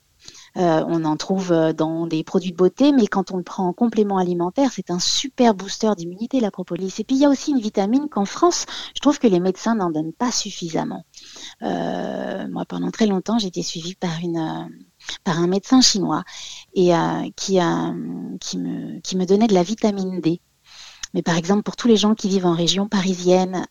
Euh, 0.58 0.84
on 0.88 1.04
en 1.04 1.18
trouve 1.18 1.52
euh, 1.52 1.74
dans 1.74 2.08
des 2.08 2.24
produits 2.24 2.52
de 2.52 2.56
beauté, 2.56 2.92
mais 2.94 3.08
quand 3.08 3.32
on 3.32 3.38
le 3.38 3.44
prend 3.44 3.68
en 3.68 3.74
complément 3.74 4.18
alimentaire, 4.18 4.72
c'est 4.72 4.90
un 4.90 5.00
super 5.00 5.54
booster 5.54 5.92
d'immunité, 5.98 6.40
la 6.40 6.52
propolis. 6.52 7.00
Et 7.00 7.04
puis 7.04 7.18
il 7.18 7.22
y 7.22 7.26
a 7.26 7.30
aussi 7.30 7.52
une 7.52 7.60
vitamine 7.60 8.08
qu'en 8.10 8.26
France, 8.26 8.66
je 8.96 9.02
trouve 9.02 9.20
que 9.20 9.28
les 9.28 9.40
médecins 9.40 9.76
n'en 9.76 9.90
donnent 9.90 10.14
pas 10.14 10.32
suffisamment. 10.32 11.06
Euh, 11.62 12.48
moi, 12.50 12.66
pendant 12.66 12.92
très 12.92 13.06
longtemps, 13.06 13.38
j'ai 13.38 13.48
été 13.48 13.64
suivie 13.64 13.96
par 13.96 14.20
une 14.22 14.70
par 15.24 15.40
un 15.40 15.48
médecin 15.48 15.82
chinois 15.82 16.24
et 16.74 16.92
qui, 17.36 17.60
qui, 18.40 18.58
me, 18.58 19.00
qui 19.02 19.18
me 19.18 19.26
donnait 19.26 19.48
de 19.48 19.54
la 19.54 19.62
vitamine 19.62 20.20
D. 20.20 20.42
Mais 21.16 21.24
par 21.24 21.38
exemple, 21.38 21.64
pour 21.64 21.76
tous 21.76 21.88
les 21.88 21.98
gens 21.98 22.14
qui 22.14 22.30
vivent 22.30 22.46
en 22.46 22.54
région 22.54 22.88
parisienne, 22.88 23.66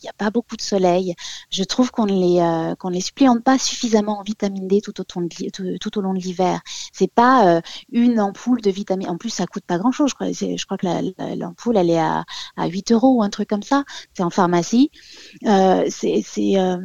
il 0.00 0.06
n'y 0.06 0.10
a 0.10 0.14
pas 0.14 0.30
beaucoup 0.30 0.56
de 0.56 0.62
soleil. 0.62 1.14
Je 1.50 1.62
trouve 1.62 1.90
qu'on 1.90 2.06
ne 2.06 2.12
les 2.12 2.40
euh, 2.40 2.74
qu'on 2.74 2.88
les 2.88 3.00
pas 3.44 3.58
suffisamment 3.58 4.18
en 4.18 4.22
vitamine 4.22 4.66
D 4.66 4.80
tout 4.80 4.98
au, 5.00 5.04
tout, 5.04 5.98
au 5.98 6.00
long 6.00 6.14
de 6.14 6.18
l'hiver. 6.18 6.60
C'est 6.92 7.12
pas 7.12 7.56
euh, 7.56 7.60
une 7.92 8.18
ampoule 8.18 8.62
de 8.62 8.70
vitamine. 8.70 9.08
En 9.08 9.18
plus, 9.18 9.30
ça 9.30 9.46
coûte 9.46 9.64
pas 9.66 9.78
grand 9.78 9.92
chose. 9.92 10.10
Je 10.10 10.64
crois, 10.64 10.78
que 10.78 10.86
l'ampoule 11.36 11.76
elle 11.76 11.90
est 11.90 11.98
à, 11.98 12.24
à 12.56 12.66
8 12.66 12.92
euros 12.92 13.16
ou 13.16 13.22
un 13.22 13.30
truc 13.30 13.48
comme 13.48 13.62
ça. 13.62 13.84
C'est 14.14 14.22
en 14.22 14.30
pharmacie. 14.30 14.90
Euh, 15.46 15.88
euh, 16.04 16.76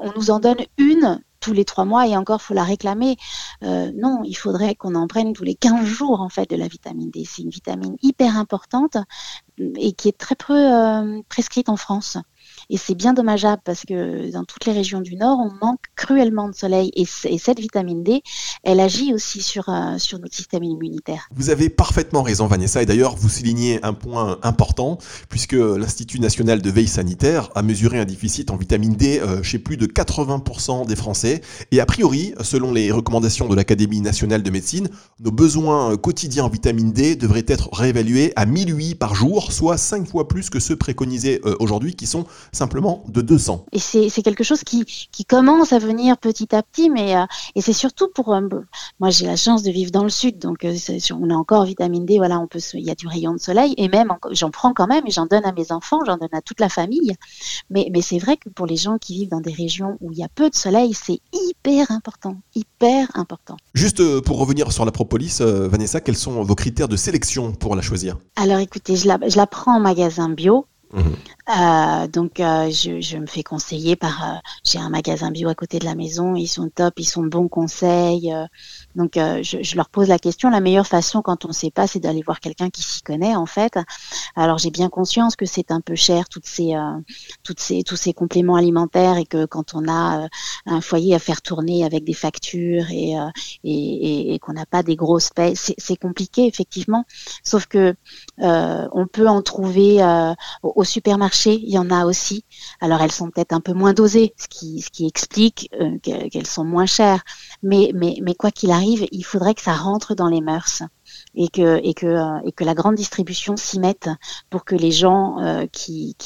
on 0.00 0.12
nous 0.16 0.30
en 0.30 0.40
donne 0.40 0.58
une 0.78 1.20
tous 1.46 1.52
les 1.52 1.64
trois 1.64 1.84
mois 1.84 2.08
et 2.08 2.16
encore 2.16 2.42
faut 2.42 2.54
la 2.54 2.64
réclamer. 2.64 3.16
Euh, 3.62 3.92
non, 3.94 4.22
il 4.24 4.34
faudrait 4.34 4.74
qu'on 4.74 4.96
en 4.96 5.06
prenne 5.06 5.32
tous 5.32 5.44
les 5.44 5.54
15 5.54 5.86
jours 5.86 6.20
en 6.20 6.28
fait 6.28 6.50
de 6.50 6.56
la 6.56 6.66
vitamine 6.66 7.08
D. 7.08 7.22
C'est 7.24 7.42
une 7.42 7.50
vitamine 7.50 7.96
hyper 8.02 8.36
importante 8.36 8.96
et 9.76 9.92
qui 9.92 10.08
est 10.08 10.18
très 10.18 10.34
peu 10.34 10.56
euh, 10.56 11.20
prescrite 11.28 11.68
en 11.68 11.76
France. 11.76 12.18
Et 12.68 12.76
c'est 12.76 12.94
bien 12.94 13.12
dommageable 13.12 13.62
parce 13.64 13.82
que 13.86 14.30
dans 14.32 14.44
toutes 14.44 14.66
les 14.66 14.72
régions 14.72 15.00
du 15.00 15.16
Nord, 15.16 15.38
on 15.38 15.64
manque 15.64 15.80
cruellement 15.94 16.48
de 16.48 16.54
soleil. 16.54 16.90
Et, 16.94 17.06
cette 17.06 17.60
vitamine 17.60 18.02
D, 18.02 18.22
elle 18.64 18.80
agit 18.80 19.14
aussi 19.14 19.40
sur, 19.40 19.68
euh, 19.68 19.98
sur 19.98 20.18
notre 20.18 20.34
système 20.34 20.64
immunitaire. 20.64 21.28
Vous 21.34 21.50
avez 21.50 21.68
parfaitement 21.68 22.22
raison, 22.22 22.46
Vanessa. 22.46 22.82
Et 22.82 22.86
d'ailleurs, 22.86 23.14
vous 23.16 23.28
soulignez 23.28 23.78
un 23.84 23.92
point 23.92 24.38
important, 24.42 24.98
puisque 25.28 25.52
l'Institut 25.52 26.18
national 26.18 26.60
de 26.60 26.70
veille 26.70 26.88
sanitaire 26.88 27.50
a 27.54 27.62
mesuré 27.62 28.00
un 28.00 28.04
déficit 28.04 28.50
en 28.50 28.56
vitamine 28.56 28.94
D 28.94 29.20
euh, 29.20 29.42
chez 29.42 29.58
plus 29.58 29.76
de 29.76 29.86
80% 29.86 30.86
des 30.86 30.96
Français. 30.96 31.42
Et 31.70 31.80
a 31.80 31.86
priori, 31.86 32.34
selon 32.40 32.72
les 32.72 32.90
recommandations 32.90 33.48
de 33.48 33.54
l'Académie 33.54 34.00
nationale 34.00 34.42
de 34.42 34.50
médecine, 34.50 34.88
nos 35.20 35.30
besoins 35.30 35.96
quotidiens 35.96 36.44
en 36.44 36.48
vitamine 36.48 36.92
D 36.92 37.16
devraient 37.16 37.44
être 37.46 37.68
réévalués 37.72 38.32
à 38.36 38.46
1008 38.46 38.96
par 38.96 39.14
jour, 39.14 39.52
soit 39.52 39.76
5 39.76 40.08
fois 40.08 40.28
plus 40.28 40.50
que 40.50 40.58
ceux 40.58 40.76
préconisés 40.76 41.40
euh, 41.44 41.54
aujourd'hui, 41.60 41.94
qui 41.94 42.06
sont 42.06 42.26
simplement 42.56 43.04
de 43.08 43.20
200. 43.20 43.66
Et 43.72 43.78
c'est 43.78 44.22
quelque 44.22 44.42
chose 44.42 44.62
qui, 44.64 44.84
qui, 44.84 45.24
commence 45.24 45.72
à 45.72 45.78
venir 45.78 46.16
petit 46.18 46.54
à 46.54 46.62
petit, 46.62 46.90
mais 46.90 47.16
euh, 47.16 47.24
et 47.54 47.60
c'est 47.60 47.72
surtout 47.72 48.08
pour 48.14 48.34
euh, 48.34 48.40
moi 49.00 49.10
j'ai 49.10 49.26
la 49.26 49.36
chance 49.36 49.62
de 49.62 49.70
vivre 49.70 49.90
dans 49.90 50.02
le 50.02 50.08
sud, 50.08 50.38
donc 50.38 50.64
euh, 50.64 50.74
on 51.12 51.30
a 51.30 51.34
encore 51.34 51.64
vitamine 51.64 52.06
D, 52.06 52.16
voilà, 52.16 52.40
on 52.40 52.46
peut 52.46 52.60
il 52.74 52.84
y 52.84 52.90
a 52.90 52.94
du 52.94 53.06
rayon 53.06 53.34
de 53.34 53.38
soleil 53.38 53.74
et 53.76 53.88
même 53.88 54.12
j'en 54.30 54.50
prends 54.50 54.72
quand 54.72 54.86
même 54.86 55.04
et 55.06 55.10
j'en 55.10 55.26
donne 55.26 55.44
à 55.44 55.52
mes 55.52 55.70
enfants, 55.72 56.00
j'en 56.06 56.16
donne 56.16 56.32
à 56.32 56.40
toute 56.40 56.60
la 56.60 56.68
famille. 56.68 57.14
Mais, 57.70 57.88
mais 57.92 58.02
c'est 58.02 58.18
vrai 58.18 58.36
que 58.36 58.48
pour 58.48 58.66
les 58.66 58.76
gens 58.76 58.98
qui 58.98 59.14
vivent 59.14 59.30
dans 59.30 59.40
des 59.40 59.52
régions 59.52 59.98
où 60.00 60.12
il 60.12 60.18
y 60.18 60.24
a 60.24 60.28
peu 60.28 60.48
de 60.48 60.54
soleil, 60.54 60.94
c'est 60.94 61.20
hyper 61.32 61.90
important, 61.90 62.36
hyper 62.54 63.08
important. 63.14 63.56
Juste 63.74 64.20
pour 64.20 64.38
revenir 64.38 64.72
sur 64.72 64.84
la 64.84 64.92
propolis, 64.92 65.40
Vanessa, 65.40 66.00
quels 66.00 66.16
sont 66.16 66.42
vos 66.42 66.54
critères 66.54 66.88
de 66.88 66.96
sélection 66.96 67.52
pour 67.52 67.76
la 67.76 67.82
choisir? 67.82 68.16
Alors 68.36 68.58
écoutez, 68.58 68.96
je 68.96 69.06
la, 69.08 69.18
je 69.28 69.36
la 69.36 69.46
prends 69.46 69.76
en 69.76 69.80
magasin 69.80 70.28
bio. 70.28 70.66
Euh, 70.94 72.06
donc 72.08 72.40
euh, 72.40 72.70
je, 72.70 73.00
je, 73.00 73.18
me 73.18 73.26
fais 73.26 73.42
conseiller 73.42 73.96
par 73.96 74.24
euh, 74.24 74.36
j'ai 74.64 74.78
un 74.78 74.88
magasin 74.88 75.30
bio 75.30 75.48
à 75.48 75.54
côté 75.54 75.78
de 75.78 75.84
la 75.84 75.94
maison 75.94 76.34
ils 76.34 76.48
sont 76.48 76.68
top 76.68 76.94
ils 76.98 77.04
sont 77.04 77.22
bons 77.22 77.46
conseils 77.46 78.34
donc 78.96 79.12
je, 79.14 79.62
je, 79.62 79.76
leur 79.76 79.88
pose 79.88 80.08
la 80.08 80.18
question. 80.18 80.50
La 80.50 80.60
meilleure 80.60 80.86
façon 80.86 81.22
quand 81.22 81.44
on 81.44 81.48
ne 81.48 81.52
sait 81.52 81.70
pas 81.70 81.86
c'est 81.86 82.00
d'aller 82.00 82.22
voir 82.22 82.40
quelqu'un 82.40 82.70
qui 82.70 82.82
s'y 82.82 83.02
connaît 83.02 83.36
en 83.36 83.46
fait. 83.46 83.78
Alors 84.34 84.58
j'ai 84.58 84.70
bien 84.70 84.88
conscience 84.88 85.36
que 85.36 85.44
c'est 85.44 85.70
un 85.70 85.80
peu 85.80 85.94
cher 85.94 86.28
toutes 86.28 86.46
ces 86.46 86.74
toutes 87.42 87.60
ces 87.60 87.82
tous 87.82 87.96
ces 87.96 88.12
compléments 88.12 88.56
alimentaires 88.56 89.16
et 89.16 89.26
que 89.26 89.44
quand 89.44 89.74
on 89.74 89.88
a 89.88 90.28
un 90.66 90.80
foyer 90.80 91.14
à 91.14 91.18
faire 91.18 91.42
tourner 91.42 91.84
avec 91.84 92.04
des 92.04 92.14
factures 92.14 92.90
et 92.90 93.14
et, 93.64 94.34
et, 94.34 94.38
qu'on 94.38 94.54
n'a 94.54 94.66
pas 94.66 94.82
des 94.82 94.96
grosses 94.96 95.30
payes 95.30 95.56
c'est 95.56 95.96
compliqué 95.96 96.46
effectivement. 96.46 97.04
Sauf 97.44 97.66
que 97.66 97.94
on 98.38 99.06
peut 99.06 99.28
en 99.28 99.42
trouver 99.42 100.00
au 100.76 100.84
supermarché 100.84 101.54
il 101.54 101.70
y 101.70 101.78
en 101.78 101.90
a 101.90 102.04
aussi. 102.04 102.44
Alors 102.80 103.00
elles 103.00 103.10
sont 103.10 103.30
peut-être 103.30 103.52
un 103.52 103.60
peu 103.60 103.72
moins 103.72 103.94
dosées, 103.94 104.34
ce 104.36 104.46
qui, 104.46 105.06
explique 105.06 105.70
euh, 105.80 105.98
qu'elles 105.98 106.46
sont 106.46 106.64
moins 106.64 106.86
chères. 106.86 107.24
Mais 107.62 107.92
quoi 108.38 108.52
qu'il 108.52 108.70
arrive, 108.70 109.06
il 109.10 109.24
faudrait 109.24 109.54
que 109.54 109.62
ça 109.62 109.74
rentre 109.74 110.14
dans 110.14 110.28
les 110.28 110.40
mœurs 110.40 110.82
euh, 111.38 111.80
et 111.82 111.92
que 111.92 112.64
la 112.64 112.74
grande 112.74 112.94
distribution 112.94 113.56
s'y 113.56 113.78
mette 113.78 114.08
pour 114.48 114.64
que 114.64 114.74
les 114.74 114.90
gens 114.90 115.38
euh, 115.40 115.66
qui, 115.70 116.16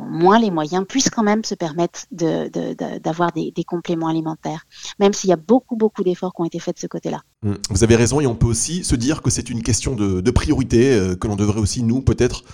ont 0.00 0.04
moins 0.04 0.38
les 0.38 0.50
moyens 0.50 0.84
puissent 0.88 1.10
quand 1.10 1.24
même 1.24 1.42
se 1.44 1.54
permettre 1.54 2.06
d'avoir 2.12 3.32
de, 3.32 3.40
de, 3.40 3.50
des, 3.50 3.64
compléments 3.64 4.06
alimentaires, 4.06 4.66
même 5.00 5.12
s'il 5.12 5.30
y 5.30 5.32
a 5.32 5.36
beaucoup, 5.36 5.76
beaucoup 5.76 6.04
d'efforts 6.04 6.32
qui 6.34 6.40
ont 6.40 6.44
été 6.44 6.60
faits 6.60 6.76
de 6.76 6.80
ce 6.80 6.86
côté-là. 6.86 7.22
Mmh. 7.42 7.54
Vous 7.70 7.82
avez 7.82 7.96
raison, 7.96 8.20
et 8.20 8.26
on 8.26 8.36
peut 8.36 8.46
aussi 8.46 8.84
se 8.84 8.94
dire 8.94 9.22
que 9.22 9.30
c'est 9.30 9.50
une 9.50 9.62
question 9.62 9.96
de, 9.96 10.30
priorité, 10.30 10.92
euh, 10.92 11.16
que 11.16 11.26
l'on 11.26 11.36
devrait 11.36 11.60
aussi, 11.60 11.82
nous, 11.82 12.00
peut-être, 12.00 12.44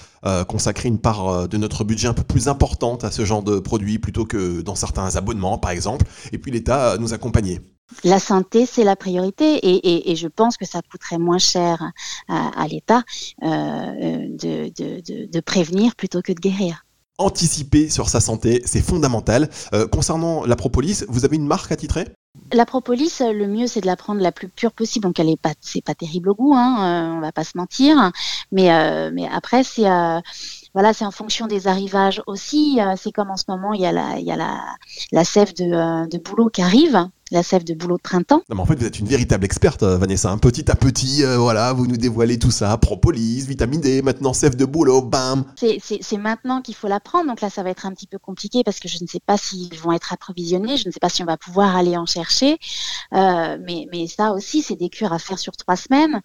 consacrer 0.48 0.88
une 0.88 0.98
part 0.98 1.48
de 1.48 1.56
notre 1.58 1.84
budget 1.84 2.08
un 2.08 2.12
peu 2.12 2.24
plus 2.24 2.48
importante 2.48 3.04
à 3.04 3.12
ce 3.12 3.24
genre 3.24 3.42
de 3.42 3.60
produits, 3.60 3.98
plutôt 3.98 4.24
que 4.24 4.62
dans 4.62 4.74
certains 4.74 5.14
abonnements, 5.14 5.58
par 5.58 5.70
exemple, 5.70 6.06
et 6.32 6.38
puis 6.38 6.50
l'État 6.50 6.96
nous 6.98 7.14
accompagner. 7.14 7.60
La 8.04 8.20
santé, 8.20 8.66
c'est 8.66 8.84
la 8.84 8.96
priorité 8.96 9.58
et, 9.62 10.16
je 10.16 10.28
pense 10.28 10.56
que 10.56 10.66
ça 10.66 10.80
coûterait 10.90 11.18
moins 11.18 11.38
cher 11.38 11.92
à, 12.28 12.66
l'État 12.68 13.02
euh, 13.42 14.28
de, 14.28 15.40
prévenir 15.40 15.96
plutôt 15.96 16.22
que 16.22 16.32
de 16.32 16.40
guérir. 16.40 16.84
Anticiper 17.18 17.88
sur 17.88 18.08
sa 18.08 18.20
santé, 18.20 18.62
c'est 18.64 18.80
fondamental. 18.80 19.50
Euh, 19.72 19.88
concernant 19.88 20.44
la 20.44 20.54
propolis, 20.54 21.04
vous 21.08 21.24
avez 21.24 21.36
une 21.36 21.46
marque 21.46 21.72
à 21.72 21.76
titrer 21.76 22.06
La 22.52 22.66
propolis, 22.66 23.12
le 23.20 23.46
mieux 23.46 23.66
c'est 23.66 23.80
de 23.80 23.86
la 23.86 23.96
prendre 23.96 24.20
la 24.20 24.32
plus 24.32 24.48
pure 24.48 24.72
possible. 24.72 25.04
Donc 25.04 25.18
elle 25.18 25.28
est 25.28 25.40
pas, 25.40 25.54
c'est 25.60 25.84
pas 25.84 25.94
terrible 25.94 26.30
au 26.30 26.34
goût, 26.34 26.54
hein, 26.54 27.14
on 27.16 27.20
va 27.20 27.32
pas 27.32 27.44
se 27.44 27.56
mentir. 27.56 28.10
Mais 28.52 28.68
mais 29.12 29.28
après 29.28 29.64
c'est 29.64 29.86
voilà, 30.74 30.92
c'est 30.92 31.04
en 31.04 31.10
fonction 31.10 31.46
des 31.46 31.66
arrivages 31.66 32.22
aussi. 32.26 32.78
c'est 32.96 33.12
comme 33.12 33.30
en 33.30 33.36
ce 33.36 33.44
moment, 33.48 33.72
il 33.72 33.80
y 33.80 33.86
a 33.86 33.92
la, 33.92 34.18
il 34.18 34.26
y 34.26 34.30
a 34.30 34.36
la, 34.36 34.60
la 35.12 35.24
sève 35.24 35.54
de, 35.54 36.08
de 36.08 36.18
boulot 36.18 36.50
qui 36.50 36.62
arrive 36.62 37.08
la 37.30 37.42
sève 37.42 37.64
de 37.64 37.74
boulot 37.74 37.96
de 37.96 38.02
printemps. 38.02 38.42
Non, 38.48 38.56
mais 38.56 38.62
en 38.62 38.66
fait, 38.66 38.76
vous 38.76 38.86
êtes 38.86 38.98
une 38.98 39.06
véritable 39.06 39.44
experte, 39.44 39.82
euh, 39.82 39.98
Vanessa. 39.98 40.30
Un 40.30 40.38
Petit 40.38 40.70
à 40.70 40.76
petit, 40.76 41.24
euh, 41.24 41.36
voilà, 41.36 41.72
vous 41.72 41.86
nous 41.86 41.96
dévoilez 41.96 42.38
tout 42.38 42.50
ça. 42.50 42.76
Propolis, 42.78 43.46
vitamine 43.46 43.80
D, 43.80 44.02
maintenant 44.02 44.32
sève 44.32 44.56
de 44.56 44.64
boulot, 44.64 45.02
bam. 45.02 45.44
C'est 45.56 46.16
maintenant 46.16 46.62
qu'il 46.62 46.74
faut 46.74 46.88
la 46.88 47.00
prendre. 47.00 47.26
Donc 47.26 47.40
là, 47.40 47.50
ça 47.50 47.62
va 47.62 47.70
être 47.70 47.86
un 47.86 47.92
petit 47.92 48.06
peu 48.06 48.18
compliqué 48.18 48.62
parce 48.64 48.80
que 48.80 48.88
je 48.88 48.98
ne 49.02 49.06
sais 49.06 49.20
pas 49.20 49.36
s'ils 49.36 49.74
vont 49.78 49.92
être 49.92 50.12
approvisionnés. 50.12 50.76
Je 50.76 50.88
ne 50.88 50.92
sais 50.92 51.00
pas 51.00 51.08
si 51.08 51.22
on 51.22 51.26
va 51.26 51.36
pouvoir 51.36 51.76
aller 51.76 51.96
en 51.96 52.06
chercher. 52.06 52.27
Euh, 53.12 53.58
mais, 53.60 54.06
ça 54.06 54.32
aussi, 54.32 54.62
c'est 54.62 54.76
des 54.76 54.88
cures 54.88 55.12
à 55.12 55.18
faire 55.18 55.38
sur 55.38 55.56
trois 55.56 55.76
semaines. 55.76 56.20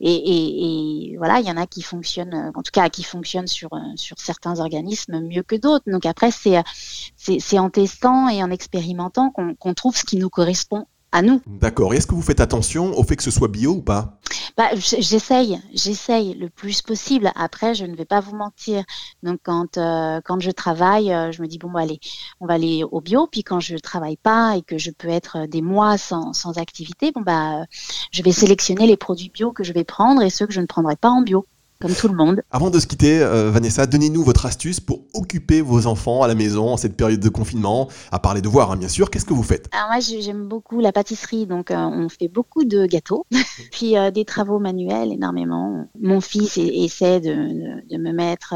Et, 0.00 1.14
voilà, 1.18 1.40
il 1.40 1.46
y 1.46 1.50
en 1.50 1.56
a 1.56 1.66
qui 1.66 1.82
fonctionnent, 1.82 2.52
en 2.54 2.62
tout 2.62 2.72
cas, 2.72 2.88
qui 2.88 3.02
fonctionnent 3.02 3.46
sur, 3.46 3.70
sur 3.96 4.18
certains 4.18 4.60
organismes 4.60 5.20
mieux 5.20 5.42
que 5.42 5.56
d'autres. 5.56 5.90
Donc 5.90 6.06
après, 6.06 6.30
c'est 6.30 7.58
en 7.58 7.70
testant 7.70 8.28
et 8.28 8.42
en 8.42 8.50
expérimentant 8.50 9.30
qu'on 9.30 9.74
trouve 9.74 9.96
ce 9.96 10.04
qui 10.04 10.16
nous 10.16 10.30
correspond 10.30 10.86
à 11.16 11.22
nous. 11.22 11.40
D'accord. 11.46 11.94
Est-ce 11.94 12.06
que 12.06 12.14
vous 12.14 12.20
faites 12.20 12.40
attention 12.40 12.96
au 12.98 13.02
fait 13.02 13.16
que 13.16 13.22
ce 13.22 13.30
soit 13.30 13.48
bio 13.48 13.72
ou 13.72 13.82
pas? 13.82 14.18
Bah, 14.58 14.68
J'essaye, 14.74 15.58
j'essaye 15.72 16.34
le 16.34 16.50
plus 16.50 16.82
possible. 16.82 17.32
Après, 17.34 17.74
je 17.74 17.86
ne 17.86 17.96
vais 17.96 18.04
pas 18.04 18.20
vous 18.20 18.36
mentir. 18.36 18.84
Donc, 19.22 19.40
quand, 19.42 19.78
euh, 19.78 20.20
quand 20.22 20.40
je 20.40 20.50
travaille, 20.50 21.10
euh, 21.12 21.32
je 21.32 21.40
me 21.40 21.48
dis, 21.48 21.56
bon, 21.56 21.70
bah, 21.70 21.80
allez, 21.80 22.00
on 22.40 22.46
va 22.46 22.54
aller 22.54 22.84
au 22.84 23.00
bio. 23.00 23.26
Puis 23.26 23.42
quand 23.44 23.60
je 23.60 23.74
ne 23.74 23.78
travaille 23.78 24.18
pas 24.18 24.56
et 24.58 24.62
que 24.62 24.76
je 24.76 24.90
peux 24.90 25.08
être 25.08 25.46
des 25.46 25.62
mois 25.62 25.96
sans, 25.96 26.34
sans 26.34 26.58
activité, 26.58 27.12
bon, 27.12 27.22
bah, 27.22 27.64
je 28.12 28.22
vais 28.22 28.32
sélectionner 28.32 28.86
les 28.86 28.98
produits 28.98 29.30
bio 29.30 29.52
que 29.52 29.64
je 29.64 29.72
vais 29.72 29.84
prendre 29.84 30.20
et 30.20 30.28
ceux 30.28 30.46
que 30.46 30.52
je 30.52 30.60
ne 30.60 30.66
prendrai 30.66 30.96
pas 30.96 31.08
en 31.08 31.22
bio 31.22 31.46
comme 31.80 31.92
tout 31.92 32.08
le 32.08 32.14
monde. 32.14 32.42
Avant 32.50 32.70
de 32.70 32.78
se 32.78 32.86
quitter, 32.86 33.20
euh, 33.20 33.50
Vanessa, 33.50 33.86
donnez-nous 33.86 34.22
votre 34.22 34.46
astuce 34.46 34.80
pour 34.80 35.00
occuper 35.14 35.60
vos 35.60 35.86
enfants 35.86 36.22
à 36.22 36.28
la 36.28 36.34
maison 36.34 36.70
en 36.70 36.76
cette 36.76 36.96
période 36.96 37.20
de 37.20 37.28
confinement, 37.28 37.88
à 38.10 38.18
part 38.18 38.34
les 38.34 38.40
devoirs, 38.40 38.72
hein, 38.72 38.76
bien 38.76 38.88
sûr. 38.88 39.10
Qu'est-ce 39.10 39.24
que 39.24 39.34
vous 39.34 39.42
faites? 39.42 39.68
Alors 39.72 39.88
moi, 39.88 40.00
j'aime 40.00 40.48
beaucoup 40.48 40.80
la 40.80 40.92
pâtisserie, 40.92 41.46
donc 41.46 41.70
euh, 41.70 41.76
on 41.76 42.08
fait 42.08 42.28
beaucoup 42.28 42.64
de 42.64 42.86
gâteaux, 42.86 43.26
puis 43.72 43.96
euh, 43.96 44.10
des 44.10 44.24
travaux 44.24 44.58
manuels 44.58 45.12
énormément. 45.12 45.86
Mon 46.00 46.20
fils 46.20 46.58
essaie 46.58 47.20
de, 47.20 47.96
me 47.96 48.12
mettre 48.12 48.54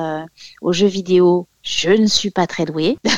aux 0.61 0.73
jeux 0.73 0.87
vidéo. 0.87 1.47
Je 1.63 1.91
ne 1.91 2.07
suis 2.07 2.31
pas 2.31 2.47
très 2.47 2.65
douée. 2.65 2.97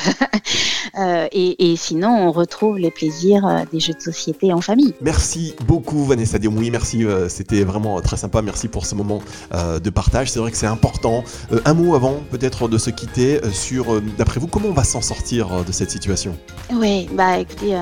Euh, 0.99 1.27
et, 1.31 1.75
sinon, 1.75 2.09
on 2.09 2.31
retrouve 2.31 2.77
les 2.77 2.91
plaisirs 2.91 3.47
euh, 3.47 3.61
des 3.71 3.79
jeux 3.79 3.93
de 3.93 3.99
société 3.99 4.53
en 4.53 4.61
famille. 4.61 4.93
Merci 5.01 5.55
beaucoup, 5.65 6.05
Vanessa 6.05 6.37
Diomoui. 6.37 6.69
Merci, 6.69 7.03
euh, 7.03 7.29
c'était 7.29 7.63
vraiment 7.63 7.99
très 8.01 8.15
sympa. 8.17 8.43
Merci 8.43 8.67
pour 8.67 8.85
ce 8.85 8.93
moment 8.93 9.19
de 9.51 9.89
partage. 9.89 10.29
C'est 10.29 10.37
vrai 10.39 10.51
que 10.51 10.57
c'est 10.57 10.67
important. 10.67 11.23
un 11.65 11.73
mot 11.73 11.95
avant, 11.95 12.21
peut-être, 12.29 12.67
de 12.67 12.77
se 12.77 12.91
quitter 12.91 13.39
sur, 13.51 14.01
d'après 14.19 14.39
vous, 14.39 14.45
comment 14.45 14.67
on 14.69 14.73
va 14.73 14.83
s'en 14.83 15.01
sortir 15.01 15.63
de 15.65 15.71
cette 15.71 15.89
situation? 15.89 16.37
Oui, 16.71 17.07
bah 17.13 17.39
écoutez, 17.39 17.75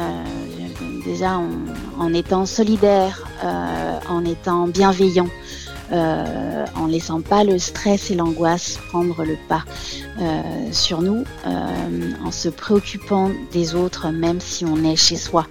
déjà 1.03 1.37
en, 1.37 1.49
en, 1.99 2.13
étant 2.13 2.45
solidaire, 2.45 3.27
en 4.09 4.23
étant 4.23 4.67
bienveillant. 4.67 5.27
Euh, 5.91 6.65
en 6.75 6.87
laissant 6.87 7.19
pas 7.19 7.43
le 7.43 7.59
stress 7.59 8.11
et 8.11 8.15
l'angoisse 8.15 8.79
prendre 8.89 9.25
le 9.25 9.37
pas 9.49 9.65
euh, 10.21 10.41
sur 10.71 11.01
nous, 11.01 11.25
euh, 11.45 12.11
en 12.23 12.31
se 12.31 12.47
préoccupant 12.47 13.29
des 13.51 13.75
autres, 13.75 14.07
même 14.09 14.39
si 14.39 14.63
on 14.63 14.85
est 14.85 14.95
chez 14.95 15.17
soi. 15.17 15.45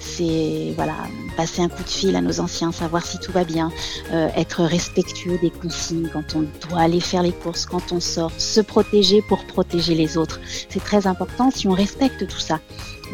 C'est 0.00 0.72
voilà, 0.74 0.94
passer 1.36 1.62
un 1.62 1.68
coup 1.68 1.84
de 1.84 1.88
fil 1.88 2.16
à 2.16 2.20
nos 2.20 2.40
anciens, 2.40 2.72
savoir 2.72 3.06
si 3.06 3.18
tout 3.18 3.30
va 3.30 3.44
bien, 3.44 3.70
être 4.12 4.64
respectueux 4.64 5.38
des 5.40 5.50
consignes 5.50 6.08
quand 6.12 6.34
on 6.34 6.44
doit 6.68 6.80
aller 6.80 7.00
faire 7.00 7.22
les 7.22 7.32
courses, 7.32 7.66
quand 7.66 7.92
on 7.92 8.00
sort, 8.00 8.32
se 8.36 8.60
protéger 8.60 9.22
pour 9.28 9.44
protéger 9.44 9.94
les 9.94 10.16
autres. 10.16 10.40
C'est 10.68 10.82
très 10.82 11.06
important. 11.06 11.50
Si 11.50 11.66
on 11.66 11.72
respecte 11.72 12.26
tout 12.28 12.38
ça, 12.38 12.60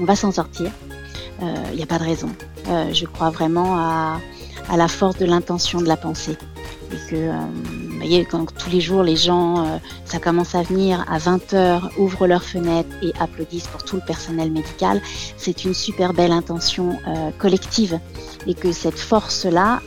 on 0.01 0.05
va 0.05 0.17
s'en 0.17 0.33
sortir. 0.33 0.71
Il 1.41 1.77
n'y 1.77 1.83
a 1.83 1.87
pas 1.87 1.99
de 1.99 2.05
raison. 2.05 2.29
je 2.67 3.07
crois 3.07 3.31
vraiment 3.31 3.79
à 3.79 4.77
la 4.77 4.89
force 4.89 5.17
de 5.17 5.25
l'intention 5.25 5.81
de 5.81 5.87
la 5.87 5.97
pensée 5.97 6.37
et 6.93 7.11
que 7.11 7.17
euh, 7.17 7.33
vous 7.89 7.97
voyez, 7.97 8.25
quand 8.25 8.47
tous 8.57 8.71
les 8.71 8.81
jours 8.81 9.03
les 9.03 9.17
gens, 9.17 9.65
euh, 9.65 9.79
ça 10.05 10.19
commence 10.19 10.55
à 10.55 10.63
venir 10.63 11.05
à 11.09 11.19
20h, 11.19 11.99
ouvrent 11.99 12.27
leurs 12.27 12.45
fenêtres 12.45 12.95
et 13.03 13.13
applaudissent 13.21 13.67
pour 13.69 13.83
tout 13.85 13.97
le 13.97 14.03
personnel 14.03 14.51
médical, 14.51 15.01
c'est 15.37 15.65
une 15.65 15.75
super 15.75 16.13
belle 16.13 16.33
intention 16.33 16.99
euh, 17.07 17.31
collective 17.39 17.99
et 18.47 18.55
que 18.55 18.73
cette 18.73 18.99
force-là, 18.99 19.81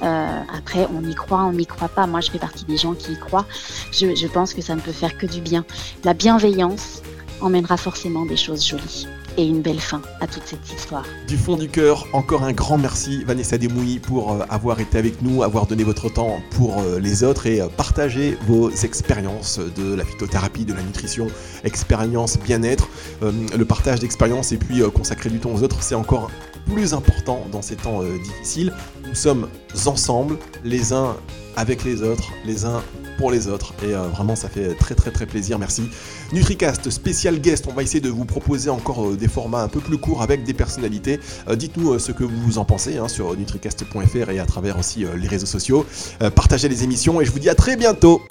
après 0.56 0.88
on 0.94 1.04
y 1.10 1.16
croit, 1.16 1.44
on 1.44 1.54
n'y 1.54 1.66
croit 1.66 1.90
pas. 1.90 2.06
Moi 2.06 2.22
je 2.22 2.30
fais 2.30 2.38
partie 2.38 2.66
des 2.66 2.78
gens 2.78 2.94
qui 2.94 3.14
y 3.14 3.20
croient. 3.20 3.46
Je, 3.92 4.16
je 4.16 4.28
pense 4.28 4.54
que 4.54 4.62
ça 4.62 4.76
ne 4.76 4.82
peut 4.82 4.92
faire 4.92 5.18
que 5.18 5.26
du 5.26 5.42
bien. 5.42 5.66
La 6.04 6.14
bienveillance 6.14 7.02
emmènera 7.42 7.78
forcément 7.78 8.26
des 8.26 8.38
choses 8.38 8.66
jolies 8.66 9.08
et 9.38 9.46
une 9.46 9.62
belle 9.62 9.80
fin 9.80 10.02
à 10.20 10.28
toute 10.28 10.44
cette 10.46 10.72
histoire. 10.72 11.06
Du 11.28 11.38
fond 11.38 11.56
du 11.56 11.70
cœur, 11.70 12.08
encore 12.14 12.44
un 12.44 12.54
grand 12.54 12.78
merci 12.78 13.24
Vanessa 13.24 13.58
Demouy 13.58 14.00
pour 14.00 14.32
euh, 14.34 14.46
avoir 14.50 14.80
été 14.80 14.98
avec 14.98 15.22
nous, 15.22 15.44
avoir 15.44 15.66
donné 15.66 15.84
votre 15.84 16.10
temps 16.10 16.40
pour 16.52 16.80
euh, 16.80 17.00
les 17.00 17.24
autres 17.24 17.48
et 17.48 17.62
euh, 17.62 17.68
partager 17.68 18.38
vos 18.48 18.70
expériences 18.70 19.60
de 19.60 19.94
la 19.94 20.06
phytothérapie, 20.06 20.66
de 20.66 20.74
la 20.74 20.82
nutrition, 20.84 21.28
expérience 21.64 22.38
bien-être. 22.40 22.90
Le 23.22 23.64
partage 23.64 24.00
d'expériences 24.00 24.52
et 24.52 24.58
puis 24.58 24.82
consacrer 24.92 25.30
du 25.30 25.40
temps 25.40 25.52
aux 25.54 25.64
autres, 25.64 25.82
c'est 25.82 25.96
encore 25.96 26.30
plus 26.66 26.94
important 26.94 27.46
dans 27.52 27.62
ces 27.62 27.76
temps 27.76 28.02
difficiles. 28.04 28.74
Nous 29.08 29.16
sommes 29.16 29.48
ensemble, 29.86 30.38
les 30.64 30.94
uns 30.94 31.16
avec 31.56 31.84
les 31.84 32.02
autres, 32.02 32.32
les 32.46 32.66
uns 32.66 32.82
pour 33.18 33.32
les 33.32 33.48
autres. 33.48 33.74
Et 33.84 33.94
euh, 33.94 34.08
vraiment, 34.08 34.36
ça 34.36 34.50
fait 34.50 34.76
très 34.76 34.96
très 34.96 35.12
très 35.12 35.26
plaisir. 35.26 35.60
Merci. 35.60 35.84
NutriCast, 36.32 36.90
spécial 36.90 37.40
guest. 37.40 37.66
On 37.70 37.74
va 37.74 37.84
essayer 37.84 38.02
de 38.02 38.10
vous 38.10 38.26
proposer 38.26 38.70
encore 38.70 39.08
euh, 39.08 39.16
des 39.16 39.28
formats 39.28 39.64
un 39.64 39.68
peu 39.68 39.80
plus 39.80 39.98
courts 39.98 40.22
avec 40.22 40.44
des 40.44 40.54
personnalités. 40.54 41.20
Euh, 41.48 41.56
dites-nous 41.56 42.00
ce 42.00 42.12
que 42.12 42.24
vous 42.24 42.58
en 42.58 42.66
pensez 42.66 42.98
hein, 42.98 43.08
sur 43.08 43.36
nutricast.fr 43.36 44.30
et 44.30 44.40
à 44.40 44.46
travers 44.46 44.78
aussi 44.78 45.06
les 45.16 45.28
réseaux 45.28 45.46
sociaux. 45.46 45.86
partagez 46.36 46.70
les 46.70 46.84
émissions 46.84 47.22
et 47.22 47.26
je 47.26 47.32
vous 47.32 47.40
dis 47.40 47.50
à 47.50 47.56
très 47.56 47.76
bientôt. 47.76 48.22